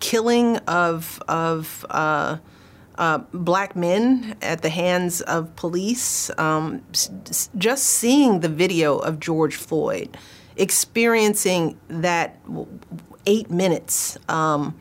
killing 0.00 0.56
of 0.58 1.22
of 1.28 1.84
uh, 1.90 2.38
uh, 2.96 3.18
black 3.32 3.76
men 3.76 4.36
at 4.40 4.62
the 4.62 4.70
hands 4.70 5.20
of 5.22 5.54
police. 5.56 6.30
Um, 6.38 6.82
just 7.56 7.84
seeing 7.84 8.40
the 8.40 8.48
video 8.48 8.98
of 8.98 9.20
George 9.20 9.56
Floyd, 9.56 10.16
experiencing 10.56 11.78
that 11.88 12.38
eight 13.26 13.50
minutes. 13.50 14.18
Um, 14.28 14.78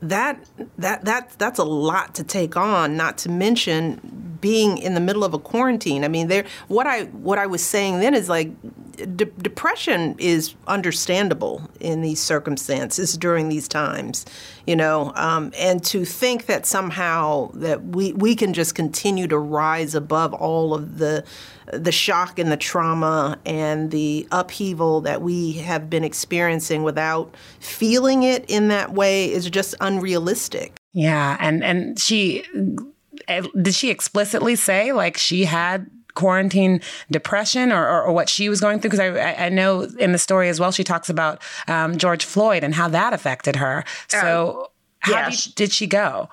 that 0.00 0.44
that 0.78 1.04
that 1.04 1.30
that's 1.38 1.58
a 1.58 1.64
lot 1.64 2.14
to 2.16 2.24
take 2.24 2.56
on. 2.56 2.96
Not 2.96 3.18
to 3.18 3.30
mention 3.30 4.23
being 4.44 4.76
in 4.76 4.92
the 4.92 5.00
middle 5.00 5.24
of 5.24 5.32
a 5.32 5.38
quarantine. 5.38 6.04
I 6.04 6.08
mean, 6.08 6.28
there. 6.28 6.44
What 6.68 6.86
I 6.86 7.04
what 7.04 7.38
I 7.38 7.46
was 7.46 7.64
saying 7.64 8.00
then 8.00 8.12
is 8.12 8.28
like, 8.28 8.50
de- 8.96 9.24
depression 9.24 10.16
is 10.18 10.54
understandable 10.66 11.66
in 11.80 12.02
these 12.02 12.20
circumstances 12.20 13.16
during 13.16 13.48
these 13.48 13.66
times, 13.66 14.26
you 14.66 14.76
know. 14.76 15.12
Um, 15.14 15.50
and 15.58 15.82
to 15.84 16.04
think 16.04 16.44
that 16.44 16.66
somehow 16.66 17.52
that 17.54 17.82
we 17.84 18.12
we 18.12 18.36
can 18.36 18.52
just 18.52 18.74
continue 18.74 19.26
to 19.28 19.38
rise 19.38 19.94
above 19.94 20.34
all 20.34 20.74
of 20.74 20.98
the 20.98 21.24
the 21.72 21.92
shock 21.92 22.38
and 22.38 22.52
the 22.52 22.58
trauma 22.58 23.38
and 23.46 23.92
the 23.92 24.28
upheaval 24.30 25.00
that 25.00 25.22
we 25.22 25.52
have 25.52 25.88
been 25.88 26.04
experiencing 26.04 26.82
without 26.82 27.34
feeling 27.60 28.24
it 28.24 28.44
in 28.48 28.68
that 28.68 28.92
way 28.92 29.32
is 29.32 29.48
just 29.48 29.74
unrealistic. 29.80 30.74
Yeah, 30.92 31.38
and 31.40 31.64
and 31.64 31.98
she 31.98 32.44
did 33.60 33.74
she 33.74 33.90
explicitly 33.90 34.56
say 34.56 34.92
like 34.92 35.16
she 35.16 35.44
had 35.44 35.90
quarantine 36.14 36.80
depression 37.10 37.72
or, 37.72 37.86
or, 37.86 38.04
or, 38.04 38.12
what 38.12 38.28
she 38.28 38.48
was 38.48 38.60
going 38.60 38.78
through? 38.78 38.90
Because 38.90 39.00
I, 39.00 39.46
I 39.46 39.48
know 39.48 39.82
in 39.82 40.12
the 40.12 40.18
story 40.18 40.48
as 40.48 40.60
well, 40.60 40.70
she 40.70 40.84
talks 40.84 41.10
about 41.10 41.42
um, 41.66 41.98
George 41.98 42.24
Floyd 42.24 42.62
and 42.62 42.74
how 42.74 42.88
that 42.88 43.12
affected 43.12 43.56
her. 43.56 43.84
So, 44.08 44.70
uh, 45.06 45.12
how 45.12 45.30
did, 45.30 45.54
did 45.54 45.72
she 45.72 45.86
go? 45.86 46.28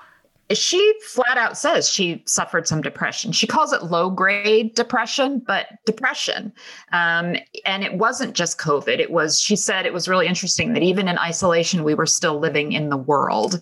She 0.52 0.94
flat 1.08 1.38
out 1.38 1.56
says 1.56 1.88
she 1.88 2.22
suffered 2.26 2.66
some 2.66 2.82
depression. 2.82 3.32
She 3.32 3.46
calls 3.46 3.72
it 3.72 3.84
low 3.84 4.10
grade 4.10 4.74
depression, 4.74 5.42
but 5.46 5.66
depression. 5.86 6.52
Um, 6.92 7.36
and 7.64 7.82
it 7.84 7.94
wasn't 7.94 8.34
just 8.34 8.58
COVID. 8.58 8.98
It 8.98 9.10
was, 9.10 9.40
she 9.40 9.56
said 9.56 9.86
it 9.86 9.92
was 9.92 10.08
really 10.08 10.26
interesting 10.26 10.74
that 10.74 10.82
even 10.82 11.08
in 11.08 11.18
isolation, 11.18 11.84
we 11.84 11.94
were 11.94 12.06
still 12.06 12.38
living 12.38 12.72
in 12.72 12.90
the 12.90 12.96
world, 12.96 13.60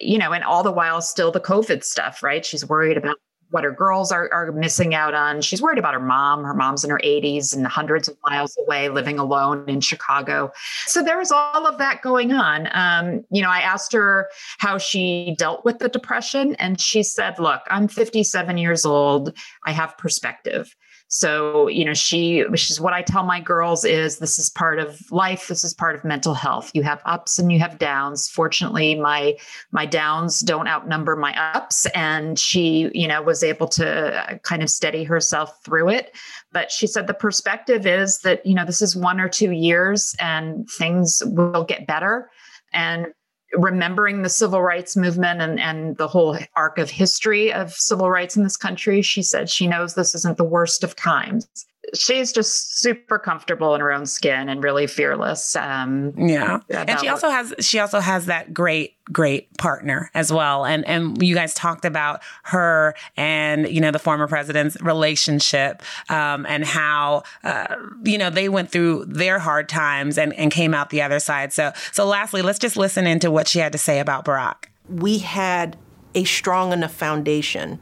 you 0.00 0.18
know, 0.18 0.32
and 0.32 0.44
all 0.44 0.62
the 0.62 0.72
while 0.72 1.00
still 1.00 1.30
the 1.30 1.40
COVID 1.40 1.84
stuff, 1.84 2.22
right? 2.22 2.44
She's 2.44 2.68
worried 2.68 2.96
about 2.96 3.16
what 3.54 3.62
her 3.62 3.70
girls 3.70 4.10
are, 4.10 4.28
are 4.32 4.50
missing 4.50 4.96
out 4.96 5.14
on. 5.14 5.40
She's 5.40 5.62
worried 5.62 5.78
about 5.78 5.94
her 5.94 6.00
mom. 6.00 6.42
Her 6.42 6.54
mom's 6.54 6.82
in 6.82 6.90
her 6.90 7.00
80s 7.04 7.54
and 7.54 7.64
hundreds 7.64 8.08
of 8.08 8.16
miles 8.26 8.58
away, 8.58 8.88
living 8.88 9.20
alone 9.20 9.64
in 9.68 9.80
Chicago. 9.80 10.50
So 10.86 11.04
there 11.04 11.16
was 11.16 11.30
all 11.30 11.64
of 11.64 11.78
that 11.78 12.02
going 12.02 12.32
on. 12.32 12.68
Um, 12.72 13.24
you 13.30 13.42
know, 13.42 13.50
I 13.50 13.60
asked 13.60 13.92
her 13.92 14.28
how 14.58 14.76
she 14.76 15.36
dealt 15.38 15.64
with 15.64 15.78
the 15.78 15.88
depression, 15.88 16.56
and 16.56 16.80
she 16.80 17.04
said, 17.04 17.38
Look, 17.38 17.60
I'm 17.70 17.86
57 17.86 18.58
years 18.58 18.84
old. 18.84 19.32
I 19.64 19.70
have 19.70 19.96
perspective. 19.98 20.74
So, 21.14 21.68
you 21.68 21.84
know, 21.84 21.94
she, 21.94 22.42
which 22.48 22.72
is 22.72 22.80
what 22.80 22.92
I 22.92 23.02
tell 23.02 23.22
my 23.22 23.38
girls 23.38 23.84
is 23.84 24.18
this 24.18 24.36
is 24.36 24.50
part 24.50 24.80
of 24.80 25.00
life. 25.12 25.46
This 25.46 25.62
is 25.62 25.72
part 25.72 25.94
of 25.94 26.04
mental 26.04 26.34
health. 26.34 26.72
You 26.74 26.82
have 26.82 27.00
ups 27.04 27.38
and 27.38 27.52
you 27.52 27.60
have 27.60 27.78
downs. 27.78 28.28
Fortunately, 28.28 28.96
my, 28.96 29.36
my 29.70 29.86
downs 29.86 30.40
don't 30.40 30.66
outnumber 30.66 31.14
my 31.14 31.32
ups. 31.52 31.86
And 31.94 32.36
she, 32.36 32.90
you 32.94 33.06
know, 33.06 33.22
was 33.22 33.43
able 33.44 33.68
to 33.68 34.14
uh, 34.14 34.38
kind 34.38 34.62
of 34.62 34.70
steady 34.70 35.04
herself 35.04 35.62
through 35.64 35.90
it. 35.90 36.16
But 36.52 36.70
she 36.70 36.86
said 36.86 37.06
the 37.06 37.14
perspective 37.14 37.86
is 37.86 38.20
that, 38.20 38.44
you 38.44 38.54
know, 38.54 38.64
this 38.64 38.82
is 38.82 38.96
one 38.96 39.20
or 39.20 39.28
two 39.28 39.52
years 39.52 40.14
and 40.20 40.68
things 40.68 41.22
will 41.26 41.64
get 41.64 41.86
better. 41.86 42.30
And 42.72 43.08
remembering 43.52 44.22
the 44.22 44.28
civil 44.28 44.62
rights 44.62 44.96
movement 44.96 45.40
and, 45.40 45.60
and 45.60 45.96
the 45.96 46.08
whole 46.08 46.36
arc 46.56 46.78
of 46.78 46.90
history 46.90 47.52
of 47.52 47.72
civil 47.72 48.10
rights 48.10 48.36
in 48.36 48.42
this 48.42 48.56
country, 48.56 49.00
she 49.02 49.22
said 49.22 49.48
she 49.48 49.68
knows 49.68 49.94
this 49.94 50.14
isn't 50.14 50.38
the 50.38 50.44
worst 50.44 50.82
of 50.82 50.96
times 50.96 51.48
she's 51.92 52.32
just 52.32 52.80
super 52.80 53.18
comfortable 53.18 53.74
in 53.74 53.80
her 53.80 53.92
own 53.92 54.06
skin 54.06 54.48
and 54.48 54.62
really 54.62 54.86
fearless. 54.86 55.56
Um, 55.56 56.14
yeah, 56.16 56.60
and 56.70 56.98
she 57.00 57.08
also 57.08 57.28
has 57.28 57.54
she 57.60 57.78
also 57.78 58.00
has 58.00 58.26
that 58.26 58.54
great 58.54 58.94
great 59.12 59.54
partner 59.58 60.10
as 60.14 60.32
well. 60.32 60.64
And 60.64 60.86
and 60.86 61.20
you 61.22 61.34
guys 61.34 61.54
talked 61.54 61.84
about 61.84 62.22
her 62.44 62.94
and 63.16 63.68
you 63.68 63.80
know 63.80 63.90
the 63.90 63.98
former 63.98 64.26
president's 64.26 64.80
relationship 64.80 65.82
um, 66.08 66.46
and 66.46 66.64
how 66.64 67.24
uh, 67.42 67.76
you 68.04 68.18
know 68.18 68.30
they 68.30 68.48
went 68.48 68.70
through 68.70 69.04
their 69.06 69.38
hard 69.38 69.68
times 69.68 70.16
and 70.18 70.32
and 70.34 70.50
came 70.50 70.74
out 70.74 70.90
the 70.90 71.02
other 71.02 71.20
side. 71.20 71.52
So 71.52 71.72
so 71.92 72.06
lastly, 72.06 72.42
let's 72.42 72.58
just 72.58 72.76
listen 72.76 73.06
into 73.06 73.30
what 73.30 73.48
she 73.48 73.58
had 73.58 73.72
to 73.72 73.78
say 73.78 74.00
about 74.00 74.24
Barack. 74.24 74.66
We 74.88 75.18
had 75.18 75.76
a 76.14 76.24
strong 76.24 76.72
enough 76.72 76.92
foundation 76.92 77.80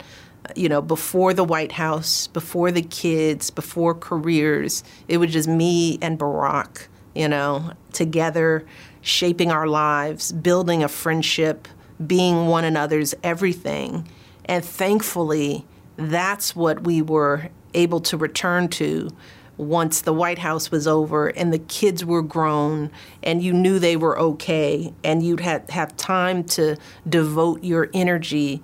you 0.56 0.68
know, 0.68 0.82
before 0.82 1.34
the 1.34 1.44
White 1.44 1.72
House, 1.72 2.26
before 2.26 2.70
the 2.70 2.82
kids, 2.82 3.50
before 3.50 3.94
careers. 3.94 4.82
It 5.08 5.18
was 5.18 5.32
just 5.32 5.48
me 5.48 5.98
and 6.02 6.18
Barack, 6.18 6.86
you 7.14 7.28
know, 7.28 7.72
together, 7.92 8.64
shaping 9.00 9.50
our 9.50 9.66
lives, 9.66 10.32
building 10.32 10.82
a 10.82 10.88
friendship, 10.88 11.68
being 12.04 12.46
one 12.46 12.64
another's 12.64 13.14
everything. 13.22 14.08
And 14.44 14.64
thankfully, 14.64 15.64
that's 15.96 16.56
what 16.56 16.84
we 16.84 17.02
were 17.02 17.48
able 17.74 18.00
to 18.00 18.16
return 18.16 18.68
to 18.68 19.10
once 19.56 20.00
the 20.00 20.12
White 20.12 20.38
House 20.38 20.70
was 20.70 20.86
over 20.86 21.28
and 21.28 21.52
the 21.52 21.58
kids 21.58 22.04
were 22.04 22.22
grown 22.22 22.90
and 23.22 23.42
you 23.42 23.52
knew 23.52 23.78
they 23.78 23.96
were 23.96 24.18
okay 24.18 24.92
and 25.04 25.22
you'd 25.22 25.40
have, 25.40 25.68
have 25.70 25.96
time 25.96 26.42
to 26.42 26.76
devote 27.08 27.62
your 27.62 27.88
energy 27.92 28.62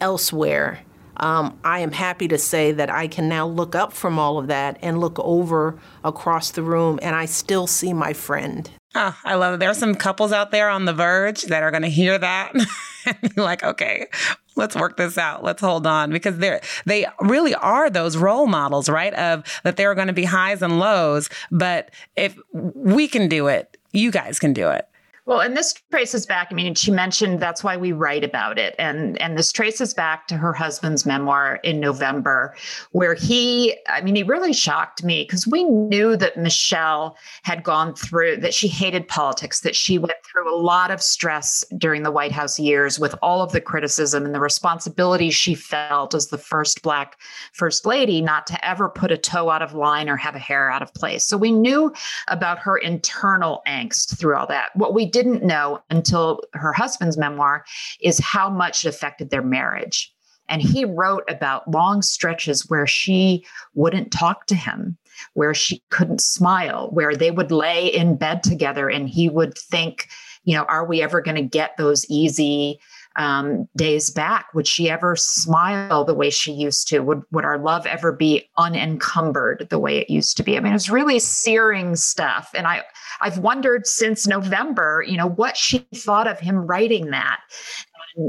elsewhere 0.00 0.83
um, 1.16 1.58
I 1.64 1.80
am 1.80 1.92
happy 1.92 2.28
to 2.28 2.38
say 2.38 2.72
that 2.72 2.90
I 2.90 3.08
can 3.08 3.28
now 3.28 3.46
look 3.46 3.74
up 3.74 3.92
from 3.92 4.18
all 4.18 4.38
of 4.38 4.46
that 4.48 4.78
and 4.82 5.00
look 5.00 5.18
over 5.18 5.78
across 6.02 6.50
the 6.50 6.62
room, 6.62 6.98
and 7.02 7.14
I 7.14 7.26
still 7.26 7.66
see 7.66 7.92
my 7.92 8.12
friend. 8.12 8.70
Oh, 8.94 9.16
I 9.24 9.34
love 9.34 9.54
it. 9.54 9.60
There 9.60 9.70
are 9.70 9.74
some 9.74 9.94
couples 9.94 10.32
out 10.32 10.52
there 10.52 10.68
on 10.68 10.84
the 10.84 10.92
verge 10.92 11.42
that 11.44 11.62
are 11.62 11.70
going 11.72 11.82
to 11.82 11.88
hear 11.88 12.16
that 12.16 12.52
and 13.06 13.34
be 13.34 13.40
like, 13.40 13.64
okay, 13.64 14.06
let's 14.54 14.76
work 14.76 14.96
this 14.96 15.18
out. 15.18 15.42
Let's 15.42 15.60
hold 15.60 15.86
on 15.86 16.10
because 16.10 16.38
they're, 16.38 16.60
they 16.86 17.06
really 17.20 17.54
are 17.56 17.90
those 17.90 18.16
role 18.16 18.46
models, 18.46 18.88
right? 18.88 19.12
Of 19.14 19.42
that 19.64 19.76
there 19.76 19.90
are 19.90 19.96
going 19.96 20.06
to 20.06 20.12
be 20.12 20.24
highs 20.24 20.62
and 20.62 20.78
lows. 20.78 21.28
But 21.50 21.90
if 22.14 22.38
we 22.52 23.08
can 23.08 23.28
do 23.28 23.48
it, 23.48 23.76
you 23.92 24.12
guys 24.12 24.38
can 24.38 24.52
do 24.52 24.68
it. 24.68 24.88
Well, 25.26 25.40
and 25.40 25.56
this 25.56 25.72
traces 25.90 26.26
back. 26.26 26.48
I 26.50 26.54
mean, 26.54 26.74
she 26.74 26.90
mentioned 26.90 27.40
that's 27.40 27.64
why 27.64 27.78
we 27.78 27.92
write 27.92 28.24
about 28.24 28.58
it, 28.58 28.74
and 28.78 29.20
and 29.22 29.38
this 29.38 29.52
traces 29.52 29.94
back 29.94 30.28
to 30.28 30.36
her 30.36 30.52
husband's 30.52 31.06
memoir 31.06 31.60
in 31.64 31.80
November, 31.80 32.54
where 32.92 33.14
he. 33.14 33.74
I 33.88 34.02
mean, 34.02 34.16
he 34.16 34.22
really 34.22 34.52
shocked 34.52 35.02
me 35.02 35.22
because 35.24 35.46
we 35.46 35.64
knew 35.64 36.14
that 36.16 36.36
Michelle 36.36 37.16
had 37.42 37.62
gone 37.62 37.94
through 37.94 38.36
that 38.38 38.52
she 38.52 38.68
hated 38.68 39.08
politics, 39.08 39.60
that 39.60 39.74
she 39.74 39.96
went 39.96 40.18
through 40.34 40.52
a 40.52 40.58
lot 40.58 40.90
of 40.90 41.00
stress 41.00 41.64
during 41.78 42.02
the 42.02 42.10
White 42.10 42.32
House 42.32 42.58
years 42.58 42.98
with 42.98 43.14
all 43.22 43.40
of 43.40 43.52
the 43.52 43.60
criticism 43.60 44.24
and 44.24 44.34
the 44.34 44.40
responsibility 44.40 45.30
she 45.30 45.54
felt 45.54 46.12
as 46.12 46.26
the 46.26 46.38
first 46.38 46.82
Black 46.82 47.20
first 47.52 47.86
lady, 47.86 48.20
not 48.20 48.44
to 48.48 48.68
ever 48.68 48.88
put 48.88 49.12
a 49.12 49.16
toe 49.16 49.48
out 49.48 49.62
of 49.62 49.74
line 49.74 50.08
or 50.08 50.16
have 50.16 50.34
a 50.34 50.40
hair 50.40 50.68
out 50.70 50.82
of 50.82 50.92
place. 50.92 51.24
So 51.24 51.36
we 51.36 51.52
knew 51.52 51.94
about 52.26 52.58
her 52.58 52.76
internal 52.76 53.62
angst 53.68 54.18
through 54.18 54.36
all 54.36 54.48
that. 54.48 54.70
What 54.74 54.92
we 54.92 55.06
didn't 55.06 55.44
know 55.44 55.80
until 55.88 56.40
her 56.54 56.72
husband's 56.72 57.16
memoir 57.16 57.64
is 58.00 58.18
how 58.18 58.50
much 58.50 58.84
it 58.84 58.88
affected 58.88 59.30
their 59.30 59.42
marriage. 59.42 60.12
And 60.48 60.60
he 60.60 60.84
wrote 60.84 61.24
about 61.28 61.70
long 61.70 62.02
stretches 62.02 62.68
where 62.68 62.88
she 62.88 63.46
wouldn't 63.74 64.12
talk 64.12 64.46
to 64.46 64.56
him, 64.56 64.98
where 65.34 65.54
she 65.54 65.82
couldn't 65.90 66.20
smile, 66.20 66.90
where 66.92 67.14
they 67.14 67.30
would 67.30 67.52
lay 67.52 67.86
in 67.86 68.16
bed 68.16 68.42
together 68.42 68.90
and 68.90 69.08
he 69.08 69.28
would 69.28 69.56
think, 69.56 70.08
you 70.44 70.54
know, 70.56 70.64
are 70.64 70.84
we 70.84 71.02
ever 71.02 71.20
going 71.20 71.36
to 71.36 71.42
get 71.42 71.76
those 71.76 72.04
easy 72.08 72.78
um, 73.16 73.68
days 73.76 74.10
back? 74.10 74.52
Would 74.54 74.66
she 74.66 74.90
ever 74.90 75.16
smile 75.16 76.04
the 76.04 76.14
way 76.14 76.30
she 76.30 76.52
used 76.52 76.88
to? 76.88 77.00
Would 77.00 77.22
would 77.30 77.44
our 77.44 77.58
love 77.58 77.86
ever 77.86 78.12
be 78.12 78.48
unencumbered 78.56 79.68
the 79.70 79.78
way 79.78 79.98
it 79.98 80.10
used 80.10 80.36
to 80.38 80.42
be? 80.42 80.56
I 80.56 80.60
mean, 80.60 80.72
it 80.72 80.74
was 80.74 80.90
really 80.90 81.18
searing 81.18 81.96
stuff, 81.96 82.50
and 82.54 82.66
I 82.66 82.82
I've 83.20 83.38
wondered 83.38 83.86
since 83.86 84.26
November, 84.26 85.04
you 85.06 85.16
know, 85.16 85.28
what 85.28 85.56
she 85.56 85.78
thought 85.94 86.26
of 86.26 86.40
him 86.40 86.66
writing 86.66 87.10
that. 87.10 87.40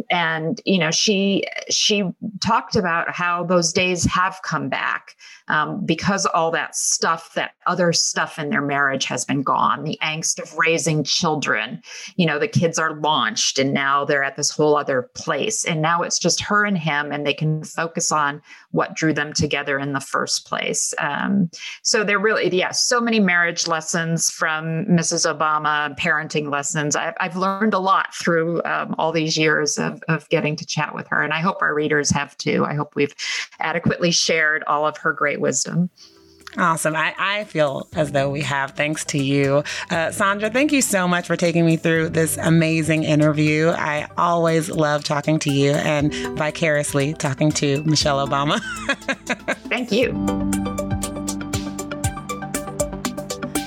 And, 0.10 0.62
you 0.66 0.78
know, 0.78 0.92
she 0.92 1.44
she 1.70 2.04
talked 2.44 2.76
about 2.76 3.12
how 3.12 3.44
those 3.44 3.72
days 3.72 4.06
have 4.06 4.40
come 4.44 4.70
back 4.70 5.16
um, 5.48 5.86
because 5.86 6.26
all 6.26 6.52
that 6.52 6.76
stuff, 6.76 7.34
that 7.36 7.52
other 7.68 7.94
stuff 7.94 8.40
in 8.40 8.50
their 8.50 8.62
marriage 8.62 9.06
has 9.06 9.26
been 9.26 9.44
gone. 9.44 9.84
The 9.84 9.98
angst 10.02 10.42
of 10.42 10.58
raising 10.58 11.04
children, 11.04 11.82
you 12.16 12.26
know, 12.26 12.40
the 12.40 12.48
kids 12.48 12.80
are 12.80 12.96
launched 12.96 13.60
and 13.60 13.74
now 13.74 14.06
they're 14.06 14.24
at 14.24 14.36
this 14.36 14.50
whole 14.50 14.76
other 14.76 15.04
place. 15.14 15.64
And 15.66 15.82
now 15.82 16.02
it's 16.02 16.18
just 16.18 16.42
her 16.42 16.66
and 16.66 16.78
him, 16.78 17.12
and 17.12 17.26
they 17.26 17.34
can 17.34 17.64
focus 17.64 18.12
on 18.12 18.42
what 18.72 18.96
drew 18.96 19.14
them 19.14 19.34
together 19.34 19.78
in 19.78 19.94
the 19.94 20.00
first 20.00 20.48
place. 20.48 20.94
Um, 20.98 21.50
so 21.84 22.04
they're 22.04 22.20
really, 22.20 22.50
yeah, 22.56 22.72
so 22.72 23.00
many 23.00 23.20
marriage 23.20 23.68
lessons 23.68 24.30
from 24.30 24.86
Mrs. 24.86 25.32
Obama, 25.32 25.96
parenting 25.98 26.50
lessons. 26.50 26.96
I've, 26.96 27.14
I've 27.20 27.36
learned 27.36 27.74
a 27.74 27.80
lot 27.80 28.14
through 28.16 28.64
um, 28.64 28.96
all 28.98 29.12
these 29.12 29.38
years 29.38 29.75
of, 29.78 30.02
of 30.08 30.28
getting 30.30 30.56
to 30.58 30.66
chat 30.66 30.94
with 30.96 31.08
her. 31.08 31.22
And 31.22 31.34
I 31.34 31.40
hope 31.40 31.62
our 31.62 31.74
readers 31.74 32.10
have 32.12 32.38
too. 32.38 32.66
I 32.66 32.74
hope 32.74 32.96
we've 32.96 33.16
adequately 33.60 34.12
shared 34.12 34.64
all 34.68 34.86
of 34.86 34.98
her 34.98 35.14
great 35.14 35.40
wisdom. 35.40 35.90
Awesome. 36.58 36.96
I, 36.96 37.14
I 37.18 37.44
feel 37.46 37.88
as 37.94 38.12
though 38.12 38.30
we 38.30 38.42
have, 38.42 38.72
thanks 38.72 39.04
to 39.06 39.22
you. 39.22 39.64
Uh, 39.90 40.12
Sandra, 40.12 40.50
thank 40.50 40.72
you 40.72 40.82
so 40.82 41.08
much 41.08 41.28
for 41.28 41.36
taking 41.36 41.66
me 41.66 41.76
through 41.76 42.10
this 42.10 42.38
amazing 42.38 43.04
interview. 43.04 43.70
I 43.70 44.08
always 44.18 44.70
love 44.70 45.04
talking 45.04 45.40
to 45.40 45.52
you 45.52 45.72
and 45.72 46.14
vicariously 46.38 47.14
talking 47.14 47.52
to 47.54 47.84
Michelle 47.84 48.26
Obama. 48.26 48.62
thank 49.70 49.92
you. 49.92 50.75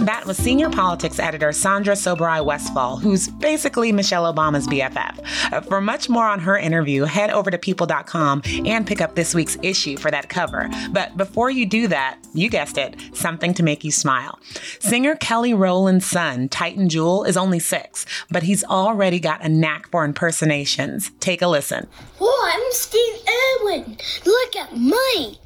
That 0.08 0.24
was 0.24 0.38
senior 0.38 0.70
politics 0.70 1.18
editor 1.18 1.52
Sandra 1.52 1.92
Sobieraj 1.92 2.42
Westfall, 2.42 2.96
who's 2.96 3.28
basically 3.28 3.92
Michelle 3.92 4.32
Obama's 4.32 4.66
BFF. 4.66 5.52
Uh, 5.52 5.60
for 5.60 5.82
much 5.82 6.08
more 6.08 6.24
on 6.24 6.40
her 6.40 6.56
interview, 6.56 7.04
head 7.04 7.28
over 7.28 7.50
to 7.50 7.58
people.com 7.58 8.40
and 8.64 8.86
pick 8.86 9.02
up 9.02 9.16
this 9.16 9.34
week's 9.34 9.58
issue 9.62 9.98
for 9.98 10.10
that 10.10 10.30
cover. 10.30 10.70
But 10.92 11.18
before 11.18 11.50
you 11.50 11.66
do 11.66 11.88
that, 11.88 12.16
you 12.32 12.48
guessed 12.48 12.78
it, 12.78 12.96
something 13.12 13.52
to 13.52 13.62
make 13.62 13.84
you 13.84 13.92
smile. 13.92 14.38
Singer 14.80 15.14
Kelly 15.14 15.52
Rowland's 15.52 16.06
son, 16.06 16.48
Titan 16.48 16.88
Jewel, 16.88 17.24
is 17.24 17.36
only 17.36 17.58
six, 17.58 18.06
but 18.30 18.44
he's 18.44 18.64
already 18.64 19.20
got 19.20 19.44
a 19.44 19.48
knack 19.50 19.90
for 19.90 20.06
impersonations. 20.06 21.10
Take 21.20 21.42
a 21.42 21.48
listen. 21.48 21.86
Oh, 22.18 22.50
I'm 22.50 22.72
Steve 22.72 23.14
Irwin. 23.60 23.98
Look 24.24 24.56
at 24.56 24.74
me. 24.74 25.38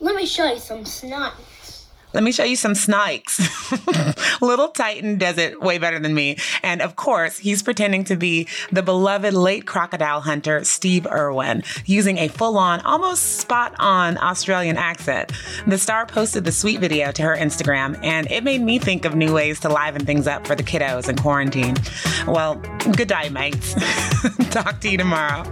Let 0.00 0.16
me 0.16 0.24
show 0.24 0.50
you 0.50 0.58
some 0.58 0.86
snot. 0.86 1.34
Let 2.14 2.22
me 2.22 2.32
show 2.32 2.44
you 2.44 2.56
some 2.56 2.72
snikes. 2.72 3.38
Little 4.40 4.68
Titan 4.68 5.18
does 5.18 5.36
it 5.36 5.60
way 5.60 5.78
better 5.78 5.98
than 5.98 6.14
me. 6.14 6.38
And 6.62 6.80
of 6.80 6.96
course, 6.96 7.38
he's 7.38 7.62
pretending 7.62 8.04
to 8.04 8.16
be 8.16 8.48
the 8.72 8.82
beloved 8.82 9.34
late 9.34 9.66
crocodile 9.66 10.22
hunter, 10.22 10.64
Steve 10.64 11.06
Irwin, 11.06 11.62
using 11.84 12.18
a 12.18 12.28
full 12.28 12.56
on, 12.56 12.80
almost 12.80 13.38
spot 13.40 13.74
on 13.78 14.16
Australian 14.18 14.78
accent. 14.78 15.32
The 15.66 15.76
star 15.76 16.06
posted 16.06 16.44
the 16.44 16.52
sweet 16.52 16.80
video 16.80 17.12
to 17.12 17.22
her 17.22 17.36
Instagram, 17.36 18.02
and 18.02 18.30
it 18.30 18.42
made 18.42 18.62
me 18.62 18.78
think 18.78 19.04
of 19.04 19.14
new 19.14 19.34
ways 19.34 19.60
to 19.60 19.68
liven 19.68 20.06
things 20.06 20.26
up 20.26 20.46
for 20.46 20.54
the 20.54 20.62
kiddos 20.62 21.08
in 21.08 21.16
quarantine. 21.16 21.76
Well, 22.26 22.54
good 22.96 23.08
day, 23.08 23.28
mates. 23.28 23.74
Talk 24.50 24.80
to 24.80 24.88
you 24.88 24.96
tomorrow. 24.96 25.44